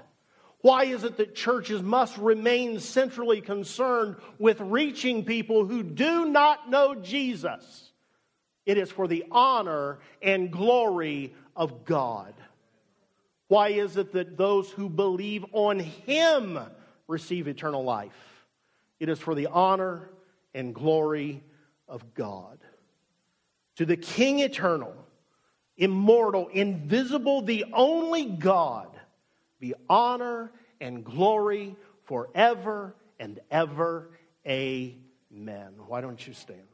Why 0.64 0.84
is 0.84 1.04
it 1.04 1.18
that 1.18 1.34
churches 1.34 1.82
must 1.82 2.16
remain 2.16 2.80
centrally 2.80 3.42
concerned 3.42 4.16
with 4.38 4.58
reaching 4.62 5.26
people 5.26 5.66
who 5.66 5.82
do 5.82 6.24
not 6.24 6.70
know 6.70 6.94
Jesus? 6.94 7.92
It 8.64 8.78
is 8.78 8.90
for 8.90 9.06
the 9.06 9.26
honor 9.30 9.98
and 10.22 10.50
glory 10.50 11.34
of 11.54 11.84
God. 11.84 12.32
Why 13.48 13.72
is 13.72 13.98
it 13.98 14.12
that 14.12 14.38
those 14.38 14.70
who 14.70 14.88
believe 14.88 15.44
on 15.52 15.80
Him 15.80 16.58
receive 17.08 17.46
eternal 17.46 17.84
life? 17.84 18.46
It 18.98 19.10
is 19.10 19.18
for 19.18 19.34
the 19.34 19.48
honor 19.48 20.08
and 20.54 20.74
glory 20.74 21.42
of 21.86 22.14
God. 22.14 22.58
To 23.76 23.84
the 23.84 23.98
King 23.98 24.38
eternal, 24.38 24.96
immortal, 25.76 26.48
invisible, 26.48 27.42
the 27.42 27.66
only 27.74 28.24
God, 28.24 28.93
be 29.64 29.72
honor 29.88 30.52
and 30.78 31.02
glory 31.02 31.74
forever 32.04 32.94
and 33.18 33.40
ever. 33.50 34.10
Amen. 34.46 35.72
Why 35.86 36.02
don't 36.02 36.26
you 36.26 36.34
stand? 36.34 36.73